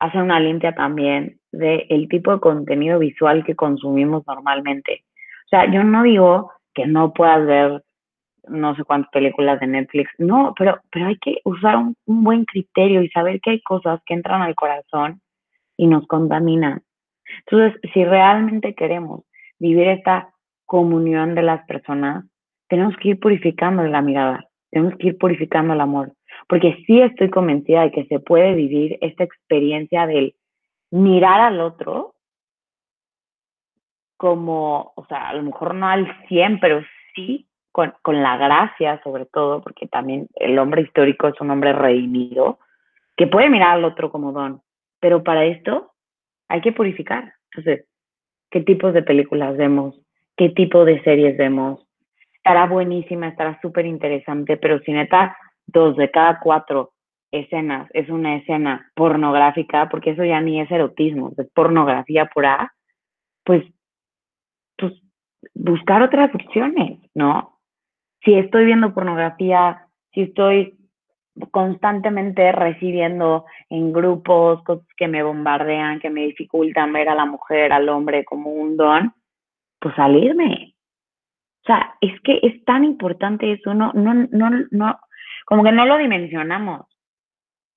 hacer 0.00 0.22
una 0.22 0.40
limpia 0.40 0.74
también 0.74 1.38
del 1.52 1.86
el 1.88 2.08
tipo 2.08 2.32
de 2.32 2.40
contenido 2.40 2.98
visual 2.98 3.44
que 3.44 3.54
consumimos 3.54 4.24
normalmente. 4.26 5.04
O 5.46 5.48
sea, 5.48 5.70
yo 5.70 5.84
no 5.84 6.02
digo 6.02 6.50
que 6.74 6.86
no 6.86 7.12
puedas 7.12 7.46
ver 7.46 7.82
no 8.48 8.74
sé 8.76 8.84
cuántas 8.84 9.10
películas 9.10 9.60
de 9.60 9.66
Netflix, 9.66 10.10
no, 10.18 10.54
pero, 10.58 10.80
pero 10.90 11.06
hay 11.06 11.18
que 11.18 11.38
usar 11.44 11.76
un, 11.76 11.96
un 12.06 12.24
buen 12.24 12.44
criterio 12.44 13.02
y 13.02 13.08
saber 13.10 13.40
que 13.40 13.50
hay 13.50 13.60
cosas 13.62 14.00
que 14.06 14.14
entran 14.14 14.42
al 14.42 14.54
corazón 14.54 15.20
y 15.76 15.86
nos 15.86 16.06
contaminan. 16.06 16.82
Entonces, 17.46 17.80
si 17.92 18.04
realmente 18.04 18.74
queremos 18.74 19.22
vivir 19.58 19.88
esta 19.88 20.32
comunión 20.66 21.34
de 21.34 21.42
las 21.42 21.64
personas, 21.66 22.24
tenemos 22.68 22.96
que 22.96 23.10
ir 23.10 23.20
purificando 23.20 23.82
la 23.84 24.02
mirada, 24.02 24.48
tenemos 24.70 24.96
que 24.98 25.08
ir 25.08 25.18
purificando 25.18 25.74
el 25.74 25.80
amor, 25.80 26.12
porque 26.48 26.82
sí 26.86 27.00
estoy 27.00 27.30
convencida 27.30 27.82
de 27.82 27.92
que 27.92 28.06
se 28.06 28.20
puede 28.20 28.54
vivir 28.54 28.98
esta 29.00 29.24
experiencia 29.24 30.06
del 30.06 30.34
mirar 30.90 31.40
al 31.40 31.60
otro 31.60 32.14
como, 34.16 34.92
o 34.96 35.04
sea, 35.06 35.28
a 35.28 35.34
lo 35.34 35.42
mejor 35.42 35.74
no 35.74 35.88
al 35.88 36.06
100, 36.28 36.60
pero 36.60 36.82
sí 37.14 37.46
con, 37.74 37.92
con, 38.02 38.22
la 38.22 38.36
gracia 38.36 39.00
sobre 39.02 39.26
todo, 39.26 39.60
porque 39.60 39.88
también 39.88 40.28
el 40.36 40.56
hombre 40.60 40.82
histórico 40.82 41.26
es 41.26 41.40
un 41.40 41.50
hombre 41.50 41.72
redimido, 41.72 42.60
que 43.16 43.26
puede 43.26 43.50
mirar 43.50 43.70
al 43.70 43.84
otro 43.84 44.12
como 44.12 44.30
don, 44.30 44.62
pero 45.00 45.24
para 45.24 45.44
esto 45.44 45.90
hay 46.48 46.60
que 46.60 46.70
purificar. 46.70 47.34
Entonces, 47.50 47.86
¿qué 48.48 48.60
tipos 48.60 48.94
de 48.94 49.02
películas 49.02 49.56
vemos? 49.56 50.00
¿Qué 50.36 50.50
tipo 50.50 50.84
de 50.84 51.02
series 51.02 51.36
vemos? 51.36 51.84
Estará 52.36 52.66
buenísima, 52.66 53.26
estará 53.26 53.58
súper 53.60 53.86
interesante, 53.86 54.56
pero 54.56 54.78
si 54.80 54.92
neta, 54.92 55.36
dos 55.66 55.96
de 55.96 56.12
cada 56.12 56.38
cuatro 56.38 56.92
escenas 57.32 57.90
es 57.92 58.08
una 58.08 58.36
escena 58.36 58.88
pornográfica, 58.94 59.88
porque 59.88 60.10
eso 60.10 60.24
ya 60.24 60.40
ni 60.40 60.60
es 60.60 60.70
erotismo, 60.70 61.32
es 61.36 61.50
pornografía 61.52 62.26
pura, 62.26 62.72
pues, 63.42 63.64
pues 64.78 64.92
buscar 65.54 66.02
otras 66.02 66.32
opciones, 66.32 67.00
¿no? 67.14 67.53
Si 68.24 68.34
estoy 68.34 68.64
viendo 68.64 68.94
pornografía, 68.94 69.86
si 70.12 70.22
estoy 70.22 70.78
constantemente 71.50 72.52
recibiendo 72.52 73.44
en 73.68 73.92
grupos 73.92 74.62
cosas 74.62 74.86
que 74.96 75.08
me 75.08 75.22
bombardean, 75.22 76.00
que 76.00 76.10
me 76.10 76.22
dificultan 76.22 76.92
ver 76.92 77.08
a 77.08 77.14
la 77.14 77.24
mujer, 77.24 77.72
al 77.72 77.88
hombre 77.88 78.24
como 78.24 78.50
un 78.50 78.76
don, 78.76 79.12
pues 79.80 79.94
salirme. 79.96 80.74
O 81.62 81.66
sea, 81.66 81.96
es 82.00 82.20
que 82.20 82.40
es 82.42 82.64
tan 82.64 82.84
importante 82.84 83.50
eso, 83.52 83.74
no, 83.74 83.92
no, 83.94 84.14
no, 84.14 84.50
no, 84.70 84.98
como 85.46 85.64
que 85.64 85.72
no 85.72 85.86
lo 85.86 85.98
dimensionamos. 85.98 86.86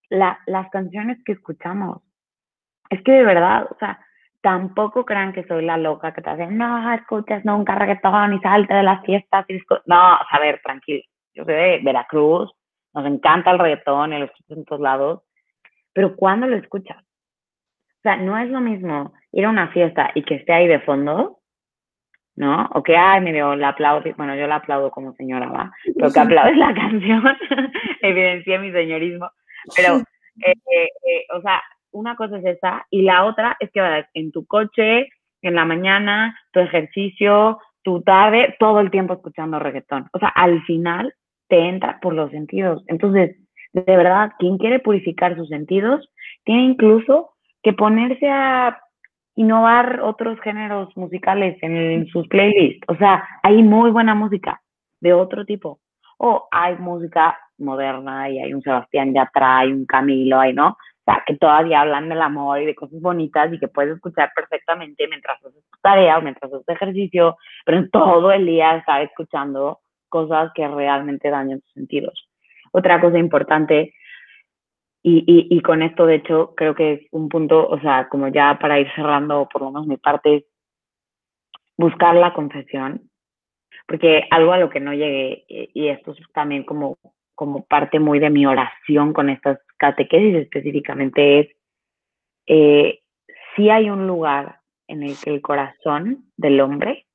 La, 0.09 0.39
las 0.45 0.69
canciones 0.69 1.21
que 1.25 1.33
escuchamos. 1.33 2.01
Es 2.89 3.01
que 3.03 3.11
de 3.11 3.25
verdad, 3.25 3.67
o 3.69 3.77
sea, 3.77 3.99
tampoco 4.41 5.05
crean 5.05 5.33
que 5.33 5.45
soy 5.45 5.65
la 5.65 5.77
loca 5.77 6.13
que 6.13 6.21
te 6.21 6.29
hace, 6.29 6.47
no, 6.47 6.93
escuchas 6.93 7.43
nunca 7.45 7.75
reggaetón 7.75 8.33
y 8.33 8.39
salte 8.39 8.73
de 8.73 8.83
las 8.83 9.03
fiestas. 9.03 9.45
Y 9.49 9.59
no, 9.85 9.95
a 9.97 10.39
ver, 10.39 10.61
tranquilo. 10.63 11.03
Yo 11.33 11.43
soy 11.45 11.53
de 11.53 11.79
Veracruz, 11.83 12.51
nos 12.93 13.05
encanta 13.05 13.51
el 13.51 13.59
reggaetón 13.59 14.13
y 14.13 14.19
lo 14.19 14.25
escuchas 14.25 14.57
en 14.57 14.65
todos 14.65 14.81
lados, 14.81 15.21
pero 15.93 16.15
¿cuándo 16.15 16.47
lo 16.47 16.57
escuchas? 16.57 16.97
O 16.97 18.01
sea, 18.03 18.17
no 18.17 18.37
es 18.37 18.49
lo 18.49 18.61
mismo 18.61 19.13
ir 19.31 19.45
a 19.45 19.49
una 19.49 19.69
fiesta 19.69 20.11
y 20.15 20.23
que 20.23 20.35
esté 20.35 20.53
ahí 20.53 20.67
de 20.67 20.79
fondo, 20.79 21.39
¿no? 22.35 22.69
O 22.73 22.83
que, 22.83 22.95
ay, 22.95 23.21
medio 23.21 23.55
la 23.55 23.69
aplaudo, 23.69 24.09
bueno, 24.15 24.35
yo 24.35 24.47
la 24.47 24.57
aplaudo 24.57 24.91
como 24.91 25.13
señora, 25.13 25.47
¿va? 25.49 25.71
Pero 25.95 26.11
que 26.11 26.19
aplaudes 26.19 26.57
la 26.57 26.73
canción, 26.75 27.23
evidencia 28.01 28.59
mi 28.59 28.71
señorismo, 28.71 29.29
pero, 29.75 29.97
eh, 29.97 30.53
eh, 30.53 30.89
eh, 31.07 31.25
o 31.35 31.41
sea, 31.41 31.61
una 31.91 32.15
cosa 32.15 32.37
es 32.39 32.45
esa 32.45 32.85
y 32.89 33.01
la 33.01 33.25
otra 33.25 33.57
es 33.59 33.71
que 33.71 33.81
vas 33.81 34.05
en 34.13 34.31
tu 34.31 34.45
coche, 34.45 35.09
en 35.41 35.55
la 35.55 35.65
mañana, 35.65 36.37
tu 36.51 36.59
ejercicio, 36.59 37.59
tu 37.83 38.01
tarde, 38.01 38.55
todo 38.59 38.79
el 38.79 38.91
tiempo 38.91 39.13
escuchando 39.13 39.59
reggaetón. 39.59 40.07
O 40.13 40.19
sea, 40.19 40.29
al 40.29 40.61
final 40.63 41.13
te 41.47 41.57
entra 41.57 41.99
por 42.01 42.13
los 42.13 42.31
sentidos. 42.31 42.83
Entonces, 42.87 43.37
de 43.73 43.97
verdad, 43.97 44.31
quien 44.39 44.57
quiere 44.57 44.79
purificar 44.79 45.35
sus 45.35 45.49
sentidos, 45.49 46.09
tiene 46.43 46.63
incluso 46.63 47.31
que 47.63 47.73
ponerse 47.73 48.29
a 48.29 48.79
innovar 49.35 50.01
otros 50.01 50.39
géneros 50.41 50.95
musicales 50.97 51.57
en, 51.61 52.07
sus 52.07 52.27
playlists. 52.27 52.83
O 52.87 52.95
sea, 52.95 53.23
hay 53.43 53.61
muy 53.61 53.91
buena 53.91 54.15
música 54.15 54.61
de 54.99 55.13
otro 55.13 55.45
tipo. 55.45 55.79
O 56.17 56.47
hay 56.51 56.75
música 56.77 57.37
moderna 57.59 58.29
y 58.29 58.39
hay 58.39 58.53
un 58.53 58.63
Sebastián 58.63 59.13
Yatra, 59.13 59.59
hay 59.59 59.71
un 59.71 59.85
Camilo, 59.85 60.39
hay, 60.39 60.53
¿no? 60.53 60.77
Sea, 61.07 61.23
que 61.25 61.37
todavía 61.37 61.79
hablan 61.79 62.09
del 62.09 62.21
amor 62.21 62.61
y 62.61 62.65
de 62.65 62.75
cosas 62.75 62.99
bonitas 62.99 63.53
y 63.53 63.59
que 63.59 63.69
puedes 63.69 63.95
escuchar 63.95 64.29
perfectamente 64.35 65.07
mientras 65.07 65.39
haces 65.39 65.63
tu 65.71 65.77
tarea 65.81 66.17
o 66.17 66.21
mientras 66.21 66.51
haces 66.51 66.67
ejercicio, 66.67 67.37
pero 67.65 67.87
todo 67.91 68.29
el 68.33 68.45
día 68.45 68.75
estar 68.75 69.01
escuchando 69.01 69.79
cosas 70.09 70.51
que 70.53 70.67
realmente 70.67 71.29
dañan 71.29 71.61
tus 71.61 71.71
sentidos. 71.71 72.27
Otra 72.73 72.99
cosa 72.99 73.17
importante, 73.19 73.93
y, 75.01 75.23
y, 75.49 75.61
con 75.61 75.81
esto 75.81 76.05
de 76.05 76.15
hecho 76.15 76.53
creo 76.57 76.75
que 76.75 76.93
es 76.93 77.01
un 77.11 77.29
punto, 77.29 77.65
o 77.65 77.79
sea, 77.79 78.09
como 78.09 78.27
ya 78.27 78.59
para 78.59 78.77
ir 78.77 78.91
cerrando 78.93 79.47
por 79.47 79.61
lo 79.61 79.71
menos 79.71 79.87
mi 79.87 79.95
parte, 79.95 80.47
buscar 81.77 82.15
la 82.15 82.33
confesión, 82.33 83.09
porque 83.87 84.23
algo 84.29 84.51
a 84.51 84.57
lo 84.57 84.69
que 84.69 84.81
no 84.81 84.93
llegué, 84.93 85.45
y 85.47 85.87
esto 85.87 86.11
es 86.11 86.17
también 86.33 86.65
como, 86.65 86.97
como 87.35 87.63
parte 87.65 88.01
muy 88.01 88.19
de 88.19 88.29
mi 88.29 88.45
oración 88.45 89.13
con 89.13 89.29
estas 89.29 89.59
catequesis 89.77 90.35
específicamente, 90.35 91.39
es 91.39 91.47
eh, 92.47 92.99
si 93.55 93.69
hay 93.69 93.89
un 93.89 94.07
lugar 94.07 94.59
en 94.87 95.03
el 95.03 95.17
que 95.19 95.31
el 95.33 95.41
corazón 95.41 96.31
del 96.37 96.61
hombre 96.61 97.07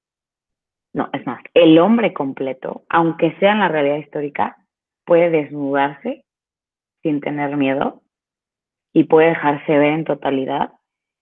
no, 0.95 1.09
es 1.13 1.27
más, 1.27 1.43
el 1.55 1.79
hombre 1.79 2.13
completo, 2.13 2.85
aunque 2.89 3.35
sea 3.39 3.53
en 3.53 3.61
la 3.61 3.69
realidad 3.69 3.97
histórica, 3.97 4.57
puede 5.07 5.31
desnudarse 5.31 6.25
sin 7.03 7.21
tener 7.21 7.57
miedo 7.57 8.03
y 8.93 9.05
puede 9.05 9.29
dejarse 9.29 9.79
ver 9.79 9.95
en 9.95 10.05
totalidad 10.05 10.73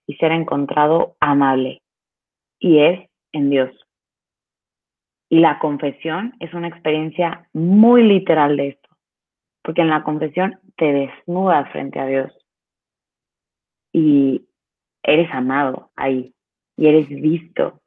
y 0.05 0.15
ser 0.15 0.33
encontrado 0.33 1.15
amable. 1.21 1.81
Y 2.59 2.79
es 2.79 3.09
en 3.31 3.49
Dios. 3.49 3.71
Y 5.29 5.39
la 5.39 5.57
confesión 5.59 6.35
es 6.41 6.53
una 6.53 6.67
experiencia 6.67 7.47
muy 7.53 8.03
literal 8.03 8.57
de 8.57 8.67
esto, 8.69 8.89
porque 9.63 9.81
en 9.81 9.89
la 9.89 10.03
confesión 10.03 10.59
te 10.77 10.91
desnudas 10.91 11.69
frente 11.71 11.99
a 11.99 12.05
Dios 12.05 12.31
y 13.93 14.47
eres 15.03 15.31
amado 15.33 15.91
ahí 15.95 16.33
y 16.77 16.87
eres 16.87 17.07
visto 17.09 17.81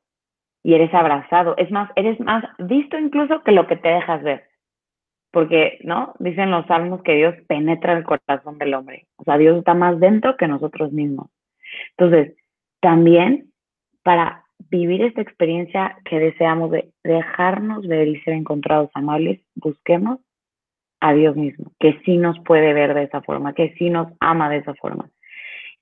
y 0.62 0.74
eres 0.74 0.92
abrazado. 0.94 1.56
Es 1.56 1.70
más, 1.70 1.90
eres 1.96 2.18
más 2.20 2.44
visto 2.58 2.98
incluso 2.98 3.42
que 3.42 3.52
lo 3.52 3.66
que 3.66 3.76
te 3.76 3.88
dejas 3.88 4.22
ver. 4.22 4.44
Porque, 5.30 5.78
¿no? 5.82 6.14
Dicen 6.20 6.50
los 6.50 6.66
salmos 6.66 7.02
que 7.02 7.16
Dios 7.16 7.34
penetra 7.48 7.96
el 7.96 8.04
corazón 8.04 8.58
del 8.58 8.74
hombre. 8.74 9.06
O 9.16 9.24
sea, 9.24 9.36
Dios 9.36 9.58
está 9.58 9.74
más 9.74 9.98
dentro 9.98 10.36
que 10.36 10.46
nosotros 10.46 10.92
mismos. 10.92 11.28
Entonces, 11.96 12.36
también 12.80 13.52
para 14.02 14.44
vivir 14.70 15.02
esta 15.02 15.22
experiencia 15.22 15.96
que 16.04 16.18
deseamos 16.18 16.70
de 16.70 16.92
dejarnos 17.02 17.86
ver 17.86 18.08
y 18.08 18.20
ser 18.20 18.34
encontrados 18.34 18.90
amables, 18.94 19.40
busquemos 19.56 20.20
a 21.04 21.12
Dios 21.12 21.36
mismo, 21.36 21.70
que 21.78 22.00
sí 22.02 22.16
nos 22.16 22.38
puede 22.40 22.72
ver 22.72 22.94
de 22.94 23.02
esa 23.02 23.20
forma, 23.20 23.52
que 23.52 23.74
sí 23.76 23.90
nos 23.90 24.08
ama 24.20 24.48
de 24.48 24.56
esa 24.56 24.74
forma. 24.74 25.10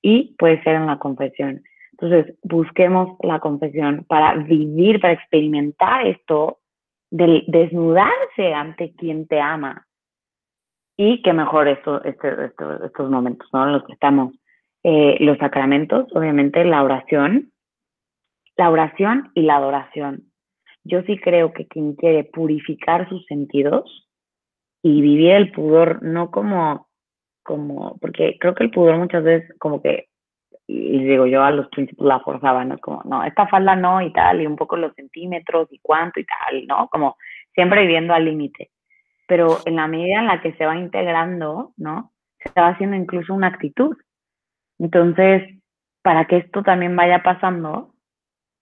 Y 0.03 0.35
puede 0.37 0.61
ser 0.65 0.75
en 0.75 0.87
la 0.87 0.99
confesión. 0.99 1.63
Entonces, 1.93 2.35
busquemos 2.43 3.17
la 3.23 3.39
confesión 3.39 4.05
para 4.09 4.35
vivir, 4.35 5.01
para 5.01 5.13
experimentar 5.13 6.09
esto, 6.09 6.59
de 7.13 7.45
desnudarse 7.47 8.53
ante 8.53 8.95
quien 8.97 9.29
te 9.29 9.41
ama. 9.41 9.87
Y 10.97 11.23
que 11.23 11.33
mejor 11.33 11.69
este, 11.69 11.89
estos 12.85 13.09
momentos, 13.09 13.49
¿no? 13.53 13.67
Los 13.67 13.85
que 13.85 13.93
estamos, 13.93 14.35
eh, 14.83 15.19
los 15.21 15.39
sacramentos, 15.39 16.09
obviamente 16.17 16.65
la 16.65 16.83
oración, 16.83 17.53
la 18.57 18.71
oración 18.71 19.31
y 19.37 19.43
la 19.43 19.59
adoración. 19.59 20.25
Yo 20.83 21.03
sí 21.03 21.17
creo 21.17 21.53
que 21.53 21.69
quien 21.69 21.95
quiere 21.95 22.25
purificar 22.25 23.09
sus 23.09 23.25
sentidos 23.27 24.09
y 24.83 25.01
vivir 25.01 25.33
el 25.33 25.53
pudor 25.53 26.03
no 26.03 26.31
como, 26.31 26.89
como, 27.43 27.97
porque 27.99 28.37
creo 28.39 28.55
que 28.55 28.65
el 28.65 28.71
pudor 28.71 28.99
muchas 28.99 29.23
veces 29.23 29.57
como 29.59 29.81
que 29.81 30.09
y 30.67 31.05
digo 31.05 31.27
yo 31.27 31.43
a 31.43 31.51
los 31.51 31.69
príncipes 31.69 32.05
la 32.05 32.21
forzaban, 32.21 32.69
¿no? 32.69 32.79
Como, 32.79 33.03
no, 33.05 33.25
esta 33.25 33.47
falda 33.49 33.77
no 33.77 34.01
y 34.01 34.13
tal, 34.13 34.41
y 34.41 34.47
un 34.47 34.57
poco 34.57 34.77
los 34.77 34.95
centímetros 34.95 35.69
y 35.71 35.79
cuánto 35.81 36.21
y 36.21 36.25
tal, 36.25 36.67
¿no? 36.67 36.89
Como 36.89 37.17
siempre 37.55 37.83
viviendo 37.83 38.15
al 38.15 38.25
límite. 38.25 38.71
Pero 39.27 39.59
en 39.67 39.77
la 39.77 39.87
medida 39.87 40.21
en 40.21 40.27
la 40.27 40.41
que 40.41 40.53
se 40.55 40.67
va 40.67 40.77
integrando, 40.77 41.73
¿no? 41.77 42.13
Se 42.39 42.61
va 42.61 42.69
haciendo 42.69 42.97
incluso 42.97 43.35
una 43.35 43.49
actitud. 43.49 43.97
Entonces, 44.79 45.43
para 46.03 46.27
que 46.27 46.39
esto 46.39 46.63
también 46.63 46.97
vaya 46.97 47.23
pasando, 47.23 47.95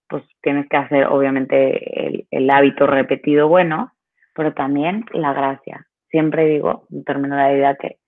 pues 0.09 0.25
tienes 0.43 0.69
que 0.69 0.77
hacer 0.77 1.07
obviamente 1.07 2.07
el, 2.07 2.27
el 2.31 2.51
hábito 2.51 2.87
repetido 2.87 3.49
bueno, 3.49 3.93
pero 4.35 4.53
también 4.53 5.05
la 5.13 5.33
gracia. 5.33 5.87
Siempre 6.11 6.47
digo, 6.47 6.87
de 6.89 7.15
la 7.29 7.53
idea 7.53 7.77
que 7.77 7.99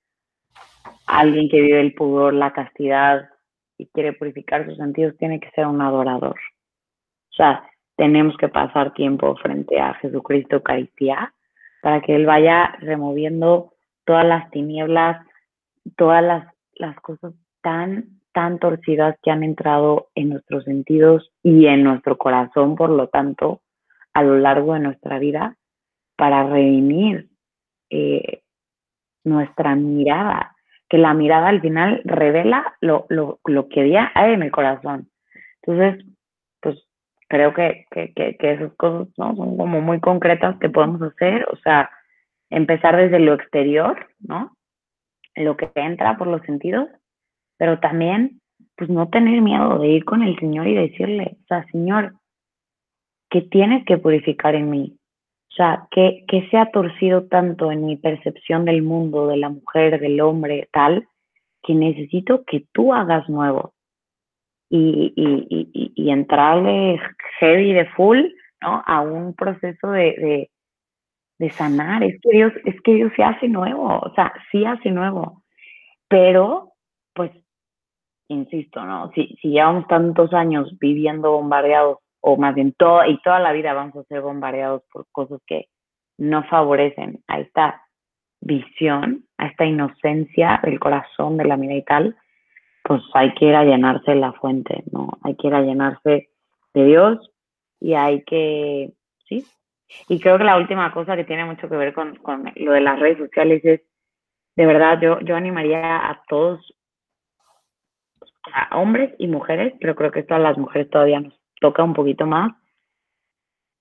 alguien 1.07 1.49
que 1.49 1.61
vive 1.61 1.81
el 1.81 1.95
pudor, 1.95 2.35
la 2.35 2.53
castidad 2.53 3.29
y 3.79 3.87
quiere 3.87 4.13
purificar 4.13 4.67
sus 4.67 4.77
sentidos 4.77 5.17
tiene 5.19 5.41
que 5.41 5.51
ser 5.51 5.67
un 5.67 5.81
adorador. 5.81 6.37
O 7.31 7.35
sea, 7.35 7.65
tenemos 7.97 8.37
que 8.37 8.49
pasar 8.49 8.95
tiempo 8.95 9.37
frente 9.37 9.81
a 9.81 9.95
Jesucristo 9.95 10.57
Eucaristía 10.57 11.33
para 11.83 12.01
que 12.01 12.15
Él 12.15 12.27
vaya 12.27 12.75
removiendo 12.81 13.73
todas 14.05 14.25
las 14.25 14.51
tinieblas, 14.51 15.25
todas 15.97 16.23
las, 16.23 16.49
las 16.75 16.97
cosas 17.01 17.35
tan, 17.61 18.21
tan 18.33 18.59
torcidas 18.59 19.17
que 19.23 19.31
han 19.31 19.43
entrado 19.43 20.09
en 20.15 20.31
nuestros 20.31 20.65
sentidos 20.65 21.33
y 21.43 21.67
en 21.67 21.83
nuestro 21.85 22.19
corazón, 22.19 22.77
por 22.77 22.91
lo 22.91 23.09
tanto, 23.09 23.61
a 24.15 24.23
lo 24.23 24.39
largo 24.39 24.75
de 24.75 24.81
nuestra 24.81 25.19
vida, 25.19 25.57
para 26.17 26.45
redimir 26.45 27.29
eh, 27.93 28.43
nuestra 29.25 29.77
mirada, 29.77 30.57
que 30.89 30.97
la 30.97 31.13
mirada 31.13 31.49
al 31.49 31.61
final 31.61 32.01
revela 32.05 32.75
lo, 32.81 33.07
lo, 33.11 33.39
lo 33.45 33.69
que 33.69 33.99
hay 34.15 34.33
en 34.33 34.43
el 34.43 34.51
corazón. 34.51 35.11
Entonces, 35.63 36.05
pues 36.61 36.83
creo 37.29 37.53
que, 37.53 37.87
que, 37.91 38.13
que, 38.15 38.37
que 38.37 38.53
esas 38.53 38.73
cosas 38.75 39.09
¿no? 39.19 39.37
son 39.37 39.57
como 39.59 39.81
muy 39.81 40.01
concretas 40.01 40.59
que 40.59 40.71
podemos 40.71 41.03
hacer, 41.03 41.47
o 41.53 41.57
sea, 41.57 41.91
empezar 42.51 42.97
desde 42.97 43.21
lo 43.21 43.35
exterior, 43.35 44.09
¿no? 44.21 44.57
Lo 45.35 45.57
que 45.57 45.71
entra 45.75 46.17
por 46.17 46.27
los 46.27 46.43
sentidos, 46.43 46.89
pero 47.59 47.79
también, 47.79 48.41
pues 48.77 48.89
no 48.89 49.09
tener 49.09 49.41
miedo 49.43 49.79
de 49.79 49.89
ir 49.89 50.05
con 50.05 50.23
el 50.23 50.39
Señor 50.39 50.67
y 50.67 50.75
decirle, 50.75 51.37
o 51.43 51.47
sea, 51.47 51.65
Señor, 51.73 52.15
¿qué 53.31 53.43
tienes 53.43 53.85
que 53.85 53.99
purificar 53.99 54.55
en 54.55 54.71
mí? 54.71 54.99
O 55.53 55.55
sea, 55.55 55.87
¿qué, 55.91 56.25
qué 56.29 56.49
se 56.51 56.57
ha 56.57 56.71
torcido 56.71 57.25
tanto 57.25 57.71
en 57.71 57.85
mi 57.85 57.97
percepción 57.97 58.65
del 58.65 58.83
mundo, 58.83 59.27
de 59.27 59.37
la 59.37 59.51
mujer, 59.51 60.01
del 60.01 60.19
hombre, 60.23 60.71
tal, 60.73 61.07
que 61.63 61.75
necesito 61.75 62.45
que 62.45 62.65
tú 62.73 62.95
hagas 62.95 63.29
nuevo? 63.29 63.75
Y, 64.71 65.13
y, 65.15 65.93
y, 65.95 66.11
entrarle 66.11 66.99
heavy 67.39 67.75
de 67.75 67.85
full, 67.91 68.21
¿no? 68.63 68.83
A 68.87 69.03
un 69.03 69.35
proceso 69.35 69.91
de, 69.91 70.17
de, 70.17 70.51
de 71.39 71.51
sanar. 71.51 72.03
Es 72.03 72.19
que 72.23 72.31
Dios, 72.31 72.53
es 72.65 72.81
que 72.81 72.95
Dios 72.95 73.13
se 73.15 73.23
hace 73.23 73.49
nuevo, 73.49 73.99
o 73.99 74.15
sea, 74.15 74.33
sí 74.51 74.65
hace 74.65 74.91
nuevo. 74.91 75.43
Pero, 76.09 76.73
pues, 77.13 77.31
insisto, 78.29 78.83
¿no? 78.87 79.11
Si, 79.15 79.37
si 79.43 79.51
llevamos 79.51 79.87
tantos 79.89 80.33
años 80.33 80.79
viviendo 80.79 81.33
bombardeados 81.33 81.99
o 82.23 82.37
más 82.37 82.55
bien 82.55 82.73
todo, 82.73 83.05
y 83.05 83.21
toda 83.21 83.41
la 83.41 83.53
vida 83.53 83.75
vamos 83.75 83.97
a 83.97 84.05
ser 84.05 84.21
bombardeados 84.23 84.83
por 84.93 85.07
cosas 85.11 85.41
que 85.47 85.67
no 86.19 86.45
favorecen 86.45 87.23
a 87.27 87.41
esta 87.41 87.83
visión, 88.41 89.25
a 89.39 89.47
esta 89.47 89.65
inocencia 89.65 90.61
del 90.63 90.79
corazón, 90.79 91.37
de 91.37 91.45
la 91.45 91.57
mirada 91.57 91.79
y 91.79 91.85
tal, 91.85 92.17
pues 92.85 93.03
hay 93.15 93.35
que 93.35 93.47
ir 93.47 93.55
a 93.57 93.65
llenarse 93.65 94.15
la 94.15 94.33
fuente, 94.33 94.85
¿no? 94.93 95.19
Hay 95.23 95.37
que 95.37 95.49
ir 95.49 95.55
a 95.55 95.63
llenarse 95.63 96.31
de 96.75 96.85
Dios 96.85 97.31
y 97.81 97.95
hay 97.95 98.23
que, 98.23 98.93
sí. 99.29 99.45
Y 100.09 100.21
creo 100.21 100.39
que 100.39 100.45
la 100.45 100.57
última 100.57 100.93
cosa 100.93 101.17
que 101.17 101.25
tiene 101.25 101.45
mucho 101.45 101.69
que 101.69 101.77
ver 101.77 101.93
con, 101.93 102.17
con 102.17 102.51
lo 102.55 102.73
de 102.73 102.81
las 102.81 103.01
redes 103.01 103.19
sociales 103.19 103.65
es, 103.65 103.83
de 104.55 104.67
verdad, 104.67 105.01
yo, 105.01 105.19
yo 105.21 105.35
animaría 105.35 106.09
a 106.09 106.23
todos, 106.29 106.73
a 108.53 108.79
hombres 108.79 109.13
y 109.19 109.27
mujeres, 109.27 109.75
pero 109.81 109.97
creo 109.97 110.13
que 110.13 110.21
esto 110.21 110.39
las 110.39 110.57
mujeres 110.57 110.89
todavía 110.89 111.21
nos 111.21 111.42
toca 111.63 111.83
un 111.83 111.95
poquito 111.95 112.27
más, 112.27 112.53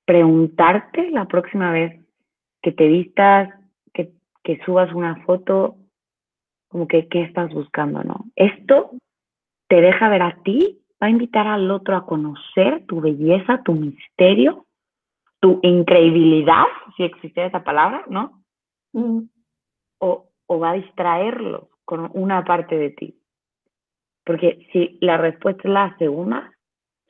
preguntarte 0.06 1.12
la 1.12 1.26
próxima 1.26 1.72
vez 1.72 2.00
que 2.62 2.72
te 2.72 2.88
vistas, 2.88 3.50
que, 3.94 4.12
que 4.44 4.60
subas 4.63 4.94
una 4.94 5.15
foto, 5.26 5.76
como 6.70 6.88
que 6.88 7.08
qué 7.10 7.24
estás 7.24 7.54
buscando, 7.54 8.04
¿no? 8.04 8.26
Esto 8.36 8.91
te 9.67 9.82
deja 9.82 10.10
ver 10.10 10.22
a 10.22 10.38
ti, 10.44 10.80
va 11.02 11.08
a 11.08 11.10
invitar 11.10 11.48
al 11.48 11.70
otro 11.72 11.98
a 11.98 12.06
conocer 12.06 12.86
tu 12.86 13.02
belleza, 13.02 13.62
tu 13.63 13.74
misterio, 13.74 14.65
tu 15.39 15.60
increíbilidad, 15.63 16.65
si 16.96 17.04
existe 17.04 17.46
esa 17.46 17.63
palabra, 17.63 18.06
¿no? 18.08 18.44
Mm. 18.94 19.24
O, 20.00 20.30
o 20.46 20.60
va 20.60 20.72
a 20.72 20.76
distraerlo 20.76 21.70
con 21.84 22.12
una 22.13 22.44
parte 22.44 22.78
de 22.78 22.91
ti. 22.91 23.17
Porque 24.24 24.67
si 24.72 24.98
la 25.02 25.17
respuesta 25.17 25.63
es 25.65 25.74
la 25.74 25.98
segunda, 25.98 26.52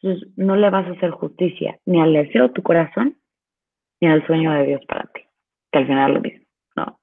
entonces, 0.02 0.30
no 0.36 0.56
le 0.56 0.70
vas 0.70 0.88
a 0.88 0.92
hacer 0.92 1.12
justicia 1.12 1.80
ni 1.86 2.02
al 2.02 2.14
deseo 2.14 2.48
de 2.48 2.54
tu 2.54 2.64
corazón, 2.64 3.18
ni 4.00 4.08
al 4.10 4.26
sueño 4.26 4.52
de 4.52 4.66
Dios 4.66 4.82
para 4.88 5.04
ti, 5.14 5.22
que 5.72 5.80
al 5.80 5.88
final 5.88 6.14
lo 6.16 6.22
mismo, 6.22 6.46
¿no? 6.76 7.00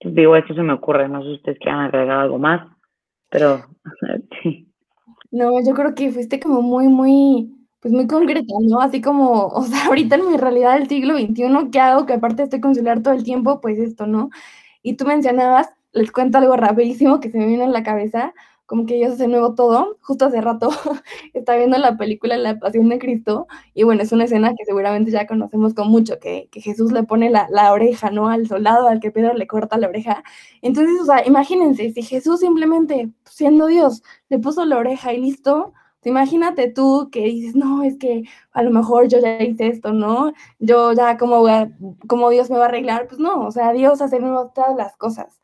Digo, 0.00 0.36
esto 0.36 0.54
se 0.54 0.62
me 0.62 0.74
ocurre, 0.74 1.08
no 1.08 1.22
sé 1.22 1.28
si 1.28 1.34
ustedes 1.36 1.58
quieran 1.58 1.80
agregar 1.80 2.18
algo 2.18 2.38
más, 2.38 2.68
pero 3.30 3.64
sí. 4.42 4.70
No, 5.30 5.52
yo 5.64 5.74
creo 5.74 5.94
que 5.94 6.10
fuiste 6.10 6.38
como 6.38 6.60
muy, 6.60 6.88
muy, 6.88 7.50
pues 7.80 7.94
muy 7.94 8.06
concreta, 8.06 8.54
¿no? 8.60 8.80
Así 8.80 9.00
como, 9.00 9.46
o 9.48 9.62
sea, 9.62 9.86
ahorita 9.86 10.16
en 10.16 10.30
mi 10.30 10.36
realidad 10.36 10.78
del 10.78 10.88
siglo 10.88 11.16
XXI, 11.16 11.70
¿qué 11.72 11.80
hago? 11.80 12.04
Que 12.04 12.14
aparte 12.14 12.42
estoy 12.42 12.60
con 12.60 12.74
todo 12.74 13.14
el 13.14 13.24
tiempo, 13.24 13.60
pues 13.60 13.78
esto, 13.78 14.06
¿no? 14.06 14.28
Y 14.82 14.96
tú 14.96 15.06
mencionabas, 15.06 15.70
les 15.92 16.12
cuento 16.12 16.38
algo 16.38 16.56
rapidísimo 16.56 17.20
que 17.20 17.30
se 17.30 17.38
me 17.38 17.46
viene 17.46 17.64
en 17.64 17.72
la 17.72 17.82
cabeza, 17.82 18.34
como 18.68 18.84
que 18.86 18.96
Dios 18.96 19.14
hace 19.14 19.28
nuevo 19.28 19.54
todo. 19.54 19.96
Justo 20.02 20.26
hace 20.26 20.40
rato 20.42 20.68
estaba 21.34 21.58
viendo 21.58 21.78
la 21.78 21.96
película 21.96 22.36
La 22.36 22.58
Pasión 22.58 22.88
de 22.90 22.98
Cristo 22.98 23.46
y 23.74 23.84
bueno, 23.84 24.02
es 24.02 24.12
una 24.12 24.24
escena 24.24 24.54
que 24.56 24.66
seguramente 24.66 25.10
ya 25.10 25.26
conocemos 25.26 25.72
con 25.74 25.88
mucho, 25.88 26.18
que, 26.20 26.48
que 26.52 26.60
Jesús 26.60 26.92
le 26.92 27.02
pone 27.02 27.30
la, 27.30 27.48
la, 27.50 27.72
oreja, 27.72 28.10
¿no? 28.10 28.28
Al 28.28 28.46
soldado 28.46 28.86
al 28.88 29.00
que 29.00 29.10
Pedro 29.10 29.32
le 29.34 29.46
corta 29.46 29.78
la 29.78 29.88
oreja. 29.88 30.22
Entonces, 30.62 31.00
o 31.00 31.06
sea, 31.06 31.26
imagínense, 31.26 31.92
si 31.92 32.02
Jesús 32.02 32.40
simplemente, 32.40 33.10
siendo 33.24 33.66
Dios, 33.68 34.02
le 34.28 34.38
puso 34.38 34.64
la 34.66 34.76
oreja 34.76 35.14
y 35.14 35.20
listo, 35.20 35.72
imagínate 36.04 36.70
tú 36.70 37.08
que 37.10 37.24
dices, 37.24 37.54
no, 37.54 37.82
es 37.82 37.96
que 37.98 38.24
a 38.52 38.62
lo 38.62 38.70
mejor 38.70 39.08
yo 39.08 39.18
ya 39.18 39.42
hice 39.42 39.68
esto, 39.68 39.92
¿no? 39.92 40.32
Yo 40.58 40.92
ya, 40.92 41.16
como, 41.16 41.44
como 42.06 42.30
Dios 42.30 42.50
me 42.50 42.58
va 42.58 42.64
a 42.64 42.68
arreglar? 42.68 43.06
Pues 43.08 43.20
no, 43.20 43.46
o 43.46 43.50
sea, 43.50 43.72
Dios 43.72 44.00
hace 44.02 44.18
nuevo 44.20 44.50
todas 44.54 44.76
las 44.76 44.96
cosas. 44.96 45.40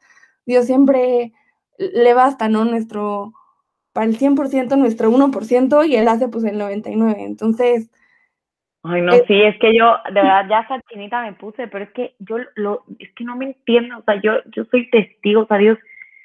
Dios 0.46 0.66
siempre 0.66 1.32
le 1.78 2.14
basta, 2.14 2.48
¿no? 2.48 2.64
Nuestro, 2.64 3.32
para 3.92 4.06
el 4.06 4.18
100%, 4.18 4.76
nuestro 4.76 5.10
1% 5.10 5.88
y 5.88 5.96
él 5.96 6.08
hace 6.08 6.28
pues 6.28 6.44
el 6.44 6.60
99%. 6.60 7.16
Entonces... 7.18 7.90
Ay, 8.82 9.00
no, 9.00 9.12
sí, 9.26 9.42
es 9.42 9.58
que 9.60 9.74
yo, 9.74 9.96
de 10.08 10.12
verdad, 10.12 10.46
ya 10.48 10.60
esa 10.60 10.78
chinita 10.90 11.22
me 11.22 11.32
puse, 11.32 11.68
pero 11.68 11.84
es 11.84 11.90
que 11.92 12.14
yo 12.18 12.36
lo, 12.54 12.84
es 12.98 13.10
que 13.14 13.24
no 13.24 13.34
me 13.34 13.46
entiendo, 13.46 13.96
o 13.96 14.02
sea, 14.02 14.20
yo, 14.20 14.32
yo 14.54 14.64
soy 14.66 14.90
testigo, 14.90 15.42
o 15.42 15.46
sea, 15.46 15.56
Dios 15.56 15.78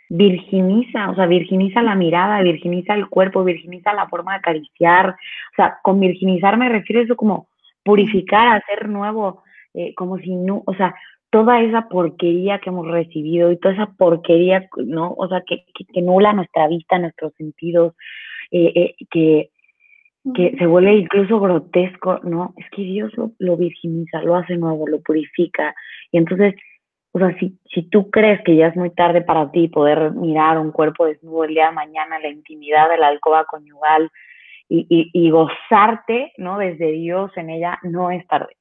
virginiza, 0.10 1.10
o 1.10 1.16
sea, 1.16 1.28
virginiza 1.28 1.82
la 1.82 1.96
mirada, 1.96 2.42
virginiza 2.42 2.96
el 2.96 3.08
cuerpo, 3.08 3.46
virginiza 3.46 3.94
la 3.94 4.10
forma 4.10 4.34
de 4.34 4.40
acariciar, 4.40 5.12
o 5.12 5.56
sea, 5.56 5.78
con 5.84 6.02
virginizar 6.02 6.58
me 6.58 6.68
refiero 6.68 7.00
a 7.00 7.06
eso 7.06 7.16
como 7.16 7.48
purificar, 7.84 8.58
hacer 8.58 8.90
nuevo, 8.90 9.44
eh, 9.74 9.94
como 9.96 10.18
si 10.18 10.36
no, 10.36 10.64
o 10.66 10.74
sea, 10.74 10.96
toda 11.30 11.62
esa 11.62 11.88
porquería 11.88 12.60
que 12.60 12.70
hemos 12.70 12.88
recibido 12.88 13.52
y 13.52 13.58
toda 13.58 13.76
esa 13.76 13.86
porquería, 13.98 14.68
¿no? 14.78 15.14
O 15.18 15.28
sea, 15.28 15.44
que, 15.46 15.64
que, 15.94 16.02
nula 16.02 16.34
nuestra 16.34 16.68
vista, 16.68 16.98
nuestros 16.98 17.34
sentidos, 17.36 17.94
eh, 18.52 18.72
eh, 18.76 18.96
que, 19.12 19.52
que 20.34 20.56
se 20.58 20.66
vuelve 20.66 20.94
incluso 20.96 21.40
grotesco, 21.40 22.20
¿no? 22.24 22.54
Es 22.58 22.66
que 22.72 22.82
Dios 22.82 23.16
lo, 23.16 23.32
lo, 23.38 23.58
virginiza, 23.58 24.22
lo 24.22 24.36
hace 24.36 24.58
nuevo, 24.58 24.88
lo 24.88 25.02
purifica. 25.02 25.76
Y 26.12 26.18
entonces, 26.18 26.56
o 27.12 27.20
sea, 27.20 27.38
si, 27.40 27.58
si 27.74 27.84
tú 27.90 28.10
crees 28.10 28.42
que 28.44 28.56
ya 28.56 28.68
es 28.68 28.76
muy 28.76 28.90
tarde 28.92 29.22
para 29.22 29.52
ti 29.52 29.68
poder 29.68 30.12
mirar 30.12 30.58
un 30.58 30.72
cuerpo 30.72 31.06
desnudo 31.06 31.44
el 31.44 31.54
día 31.54 31.68
de 31.68 31.74
mañana, 31.74 32.20
la 32.20 32.30
intimidad 32.30 32.90
de 32.90 32.98
la 32.98 33.08
alcoba 33.08 33.46
conyugal 33.46 34.10
y, 34.68 34.86
y, 34.90 35.10
y 35.14 35.30
gozarte, 35.30 36.34
¿no? 36.38 36.58
Desde 36.58 36.92
Dios 36.92 37.32
en 37.36 37.52
ella, 37.52 37.78
no 37.84 38.10
es 38.10 38.26
tarde. 38.28 38.56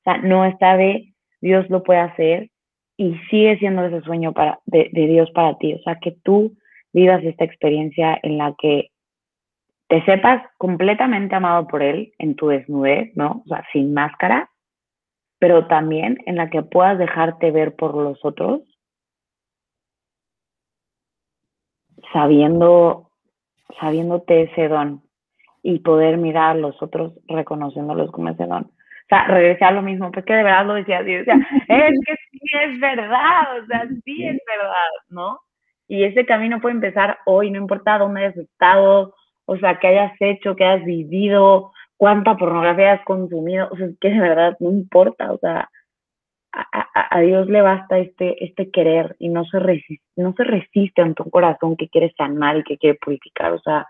O 0.00 0.02
sea, 0.04 0.18
no 0.18 0.44
es 0.44 0.58
tarde 0.58 1.11
Dios 1.42 1.68
lo 1.68 1.82
puede 1.82 2.00
hacer 2.00 2.50
y 2.96 3.16
sigue 3.30 3.58
siendo 3.58 3.84
ese 3.84 4.00
sueño 4.00 4.32
para, 4.32 4.60
de, 4.64 4.88
de 4.92 5.06
Dios 5.08 5.30
para 5.32 5.58
ti. 5.58 5.74
O 5.74 5.82
sea, 5.82 5.98
que 6.00 6.12
tú 6.22 6.56
vivas 6.92 7.22
esta 7.24 7.44
experiencia 7.44 8.18
en 8.22 8.38
la 8.38 8.54
que 8.58 8.90
te 9.88 10.02
sepas 10.04 10.42
completamente 10.56 11.34
amado 11.34 11.66
por 11.66 11.82
Él 11.82 12.14
en 12.18 12.36
tu 12.36 12.48
desnudez, 12.48 13.14
¿no? 13.16 13.42
O 13.44 13.48
sea, 13.48 13.64
sin 13.72 13.92
máscara, 13.92 14.50
pero 15.38 15.66
también 15.66 16.18
en 16.26 16.36
la 16.36 16.48
que 16.48 16.62
puedas 16.62 16.96
dejarte 16.96 17.50
ver 17.50 17.74
por 17.74 17.94
los 17.94 18.24
otros, 18.24 18.60
sabiendo, 22.12 23.10
sabiéndote 23.80 24.42
ese 24.42 24.68
don 24.68 25.02
y 25.62 25.80
poder 25.80 26.16
mirar 26.18 26.56
a 26.56 26.60
los 26.60 26.80
otros 26.82 27.12
reconociéndolos 27.26 28.10
como 28.12 28.28
ese 28.28 28.46
don. 28.46 28.70
Sea, 29.12 29.26
regresé 29.26 29.62
a 29.66 29.72
lo 29.72 29.82
mismo, 29.82 30.10
pues 30.10 30.24
que 30.24 30.32
de 30.32 30.42
verdad 30.42 30.64
lo 30.64 30.72
decía 30.72 31.00
así, 31.00 31.14
o 31.14 31.24
sea, 31.24 31.34
es 31.68 32.00
que 32.06 32.14
sí 32.30 32.40
es 32.64 32.80
verdad, 32.80 33.58
o 33.62 33.66
sea, 33.66 33.86
sí 34.06 34.26
es 34.26 34.38
verdad, 34.46 34.90
¿no? 35.10 35.38
Y 35.86 36.04
ese 36.04 36.24
camino 36.24 36.62
puede 36.62 36.76
empezar 36.76 37.18
hoy, 37.26 37.50
no 37.50 37.58
importa 37.58 37.98
dónde 37.98 38.24
hayas 38.24 38.38
estado, 38.38 39.14
o 39.44 39.58
sea, 39.58 39.78
qué 39.78 39.88
hayas 39.88 40.14
hecho, 40.18 40.56
qué 40.56 40.64
has 40.64 40.82
vivido, 40.86 41.72
cuánta 41.98 42.38
pornografía 42.38 42.92
has 42.92 43.04
consumido, 43.04 43.68
o 43.70 43.76
sea, 43.76 43.84
es 43.88 43.98
que 44.00 44.08
de 44.08 44.18
verdad 44.18 44.56
no 44.60 44.70
importa, 44.70 45.30
o 45.30 45.36
sea, 45.36 45.68
a, 46.52 47.20
Dios 47.20 47.48
le 47.48 47.60
basta 47.60 47.98
este, 47.98 48.42
este 48.42 48.70
querer 48.70 49.14
y 49.18 49.28
no 49.28 49.44
se, 49.44 49.58
resiste, 49.58 50.06
no 50.16 50.32
se 50.34 50.44
resiste 50.44 51.02
ante 51.02 51.22
un 51.22 51.28
corazón 51.28 51.76
que 51.76 51.90
quiere 51.90 52.14
sanar 52.16 52.56
y 52.56 52.64
que 52.64 52.78
quiere 52.78 52.98
purificar, 52.98 53.52
o 53.52 53.60
sea, 53.60 53.86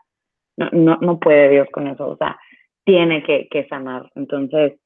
no, 0.57 0.68
no, 0.73 0.97
no 1.01 1.20
puede 1.20 1.49
Dios 1.49 1.68
con 1.70 1.87
eso, 1.87 2.09
o 2.09 2.16
sea, 2.16 2.37
tiene 2.85 3.23
que, 3.23 3.47
que 3.49 3.68
sanar. 3.68 4.11
Entonces, 4.16 4.82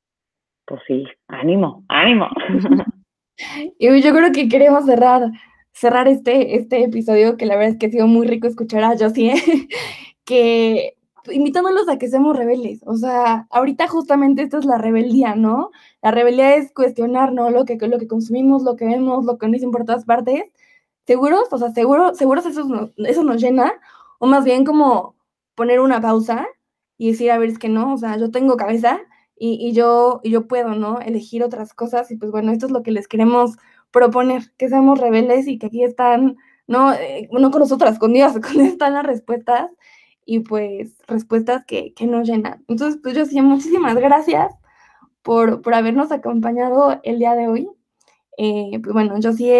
pues 0.66 0.80
sí, 0.86 1.04
ánimo, 1.28 1.84
ánimo. 1.88 2.28
Y 3.78 4.00
yo 4.00 4.12
creo 4.14 4.32
que 4.32 4.48
queremos 4.48 4.86
cerrar, 4.86 5.30
cerrar 5.72 6.08
este, 6.08 6.56
este 6.56 6.84
episodio, 6.84 7.36
que 7.36 7.44
la 7.44 7.56
verdad 7.56 7.72
es 7.72 7.78
que 7.78 7.86
ha 7.86 7.90
sido 7.90 8.06
muy 8.06 8.26
rico 8.26 8.46
escuchar 8.46 8.82
a 8.82 8.96
Josie, 8.98 9.34
que 10.24 10.94
invitándolos 11.30 11.88
a 11.88 11.98
que 11.98 12.08
seamos 12.08 12.36
rebeldes. 12.36 12.80
O 12.86 12.96
sea, 12.96 13.46
ahorita 13.50 13.88
justamente 13.88 14.42
esta 14.42 14.58
es 14.58 14.64
la 14.64 14.78
rebeldía, 14.78 15.34
¿no? 15.34 15.70
La 16.02 16.12
rebeldía 16.12 16.56
es 16.56 16.72
cuestionar, 16.72 17.32
¿no? 17.32 17.50
Lo 17.50 17.64
que, 17.64 17.76
lo 17.76 17.98
que 17.98 18.08
consumimos, 18.08 18.62
lo 18.62 18.76
que 18.76 18.86
vemos, 18.86 19.24
lo 19.24 19.38
que 19.38 19.46
nos 19.46 19.54
dicen 19.54 19.70
por 19.70 19.84
todas 19.84 20.04
partes. 20.04 20.44
¿Seguros? 21.06 21.48
O 21.52 21.58
sea, 21.58 21.70
seguro, 21.72 22.14
seguros 22.14 22.46
eso, 22.46 22.90
eso 22.96 23.22
nos 23.22 23.40
llena. 23.40 23.74
O 24.18 24.26
más 24.26 24.44
bien 24.44 24.64
como 24.64 25.14
poner 25.54 25.80
una 25.80 26.00
pausa 26.00 26.46
y 26.98 27.10
decir, 27.10 27.30
a 27.30 27.38
ver, 27.38 27.50
es 27.50 27.58
que 27.58 27.68
no, 27.68 27.94
o 27.94 27.98
sea, 27.98 28.16
yo 28.18 28.30
tengo 28.30 28.56
cabeza 28.56 29.00
y, 29.36 29.54
y, 29.68 29.72
yo, 29.72 30.20
y 30.22 30.30
yo 30.30 30.46
puedo, 30.48 30.74
¿no? 30.74 31.00
Elegir 31.00 31.44
otras 31.44 31.74
cosas. 31.74 32.10
Y 32.10 32.16
pues 32.16 32.30
bueno, 32.32 32.52
esto 32.52 32.66
es 32.66 32.72
lo 32.72 32.82
que 32.82 32.90
les 32.90 33.08
queremos 33.08 33.56
proponer, 33.90 34.52
que 34.56 34.68
seamos 34.68 34.98
rebeldes 34.98 35.46
y 35.46 35.58
que 35.58 35.66
aquí 35.66 35.84
están, 35.84 36.36
no, 36.66 36.92
eh, 36.94 37.28
no 37.32 37.50
con 37.50 37.60
nosotras, 37.60 37.98
con 37.98 38.12
Dios, 38.12 38.32
con 38.40 38.60
están 38.60 38.94
las 38.94 39.04
respuestas 39.06 39.70
y 40.24 40.40
pues 40.40 40.96
respuestas 41.06 41.64
que, 41.66 41.94
que 41.94 42.06
nos 42.06 42.28
llenan. 42.28 42.64
Entonces, 42.68 43.00
pues 43.02 43.14
yo 43.16 43.26
sí, 43.26 43.40
muchísimas 43.40 43.94
gracias 43.96 44.52
por, 45.22 45.62
por 45.62 45.74
habernos 45.74 46.12
acompañado 46.12 47.00
el 47.04 47.18
día 47.18 47.34
de 47.34 47.48
hoy. 47.48 47.68
Eh, 48.38 48.78
pues 48.82 48.92
bueno, 48.92 49.18
yo 49.20 49.32
sí, 49.32 49.50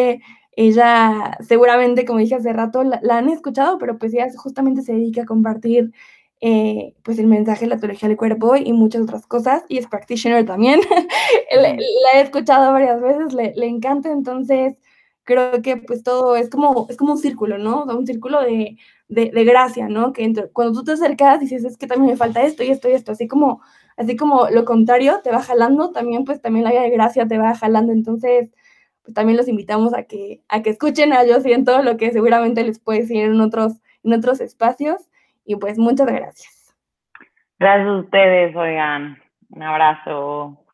ella 0.53 1.37
seguramente, 1.41 2.05
como 2.05 2.19
dije 2.19 2.35
hace 2.35 2.53
rato, 2.53 2.83
la, 2.83 3.01
han 3.11 3.29
escuchado, 3.29 3.79
pero 3.79 3.99
pues 3.99 4.15
ella 4.15 4.29
justamente 4.37 4.83
se 4.83 4.93
dedica 4.95 5.23
a 5.23 5.27
compartir 5.27 5.93
eh, 6.41 6.95
pues 7.03 7.19
el 7.19 7.27
mensaje 7.27 7.65
de 7.65 7.71
la 7.71 7.79
teología 7.79 8.09
del 8.09 8.19
cuerpo 8.19 8.57
y 8.57 8.73
muchas 8.73 9.03
otras 9.03 9.27
cosas, 9.27 9.65
y 9.69 9.79
es 9.79 9.87
practitioner 9.87 10.45
también. 10.45 10.81
la, 11.51 11.71
he 12.15 12.21
escuchado 12.21 12.73
varias 12.73 13.01
veces, 13.01 13.33
le, 13.33 13.55
le, 13.57 13.67
encanta, 13.67 14.11
entonces 14.13 14.77
creo 15.25 15.63
que 15.63 15.77
pues 15.77 16.03
todo 16.03 16.37
es 16.37 16.51
como, 16.51 16.87
es 16.89 16.97
como 16.97 17.13
un 17.13 17.19
círculo, 17.19 17.59
¿no? 17.59 17.85
un 17.85 18.07
círculo 18.07 18.43
de, 18.43 18.77
de, 19.09 19.45
gracia, 19.45 19.89
¿no? 19.89 20.13
Que 20.13 20.33
cuando 20.53 20.81
tú 20.81 20.85
te 20.85 20.93
acercas 20.93 21.41
dices, 21.41 21.65
es 21.65 21.77
que 21.77 21.87
también 21.87 22.13
me 22.13 22.17
falta 22.17 22.43
esto 22.43 22.63
y 22.63 22.71
esto 22.71 22.89
y 22.89 22.93
esto, 22.93 23.13
así 23.13 23.29
como, 23.29 23.61
así 23.97 24.17
como 24.17 24.49
lo 24.51 24.65
contrario 24.65 25.21
te 25.25 25.31
va 25.31 25.43
jalando, 25.43 25.91
también 25.91 26.25
pues 26.25 26.41
también 26.43 26.65
la 26.65 26.71
vida 26.71 26.83
de 26.83 26.91
gracia 26.91 27.27
te 27.27 27.39
va 27.39 27.55
jalando, 27.55 27.93
entonces 27.93 28.51
pues 29.03 29.15
también 29.15 29.37
los 29.37 29.49
invitamos 29.49 29.95
a 29.95 30.05
que, 30.05 30.43
a 30.49 30.63
que 30.63 30.71
escuchen 30.71 31.13
a 31.13 31.25
Yo 31.25 31.41
Siento 31.41 31.83
lo 31.83 31.97
que 31.97 32.13
seguramente 32.13 32.65
les 32.65 32.79
puede 32.79 33.01
decir 33.01 33.25
en 33.25 33.41
otros, 33.41 33.75
en 34.05 34.13
otros 34.13 34.41
espacios 34.41 35.09
y 35.47 35.57
pues 35.57 35.79
muchas 35.79 36.07
gracias. 36.07 36.75
Gracias 37.59 37.89
a 37.89 37.99
ustedes, 38.01 38.55
oigan, 38.55 39.19
un 39.51 39.63
abrazo. 39.63 40.66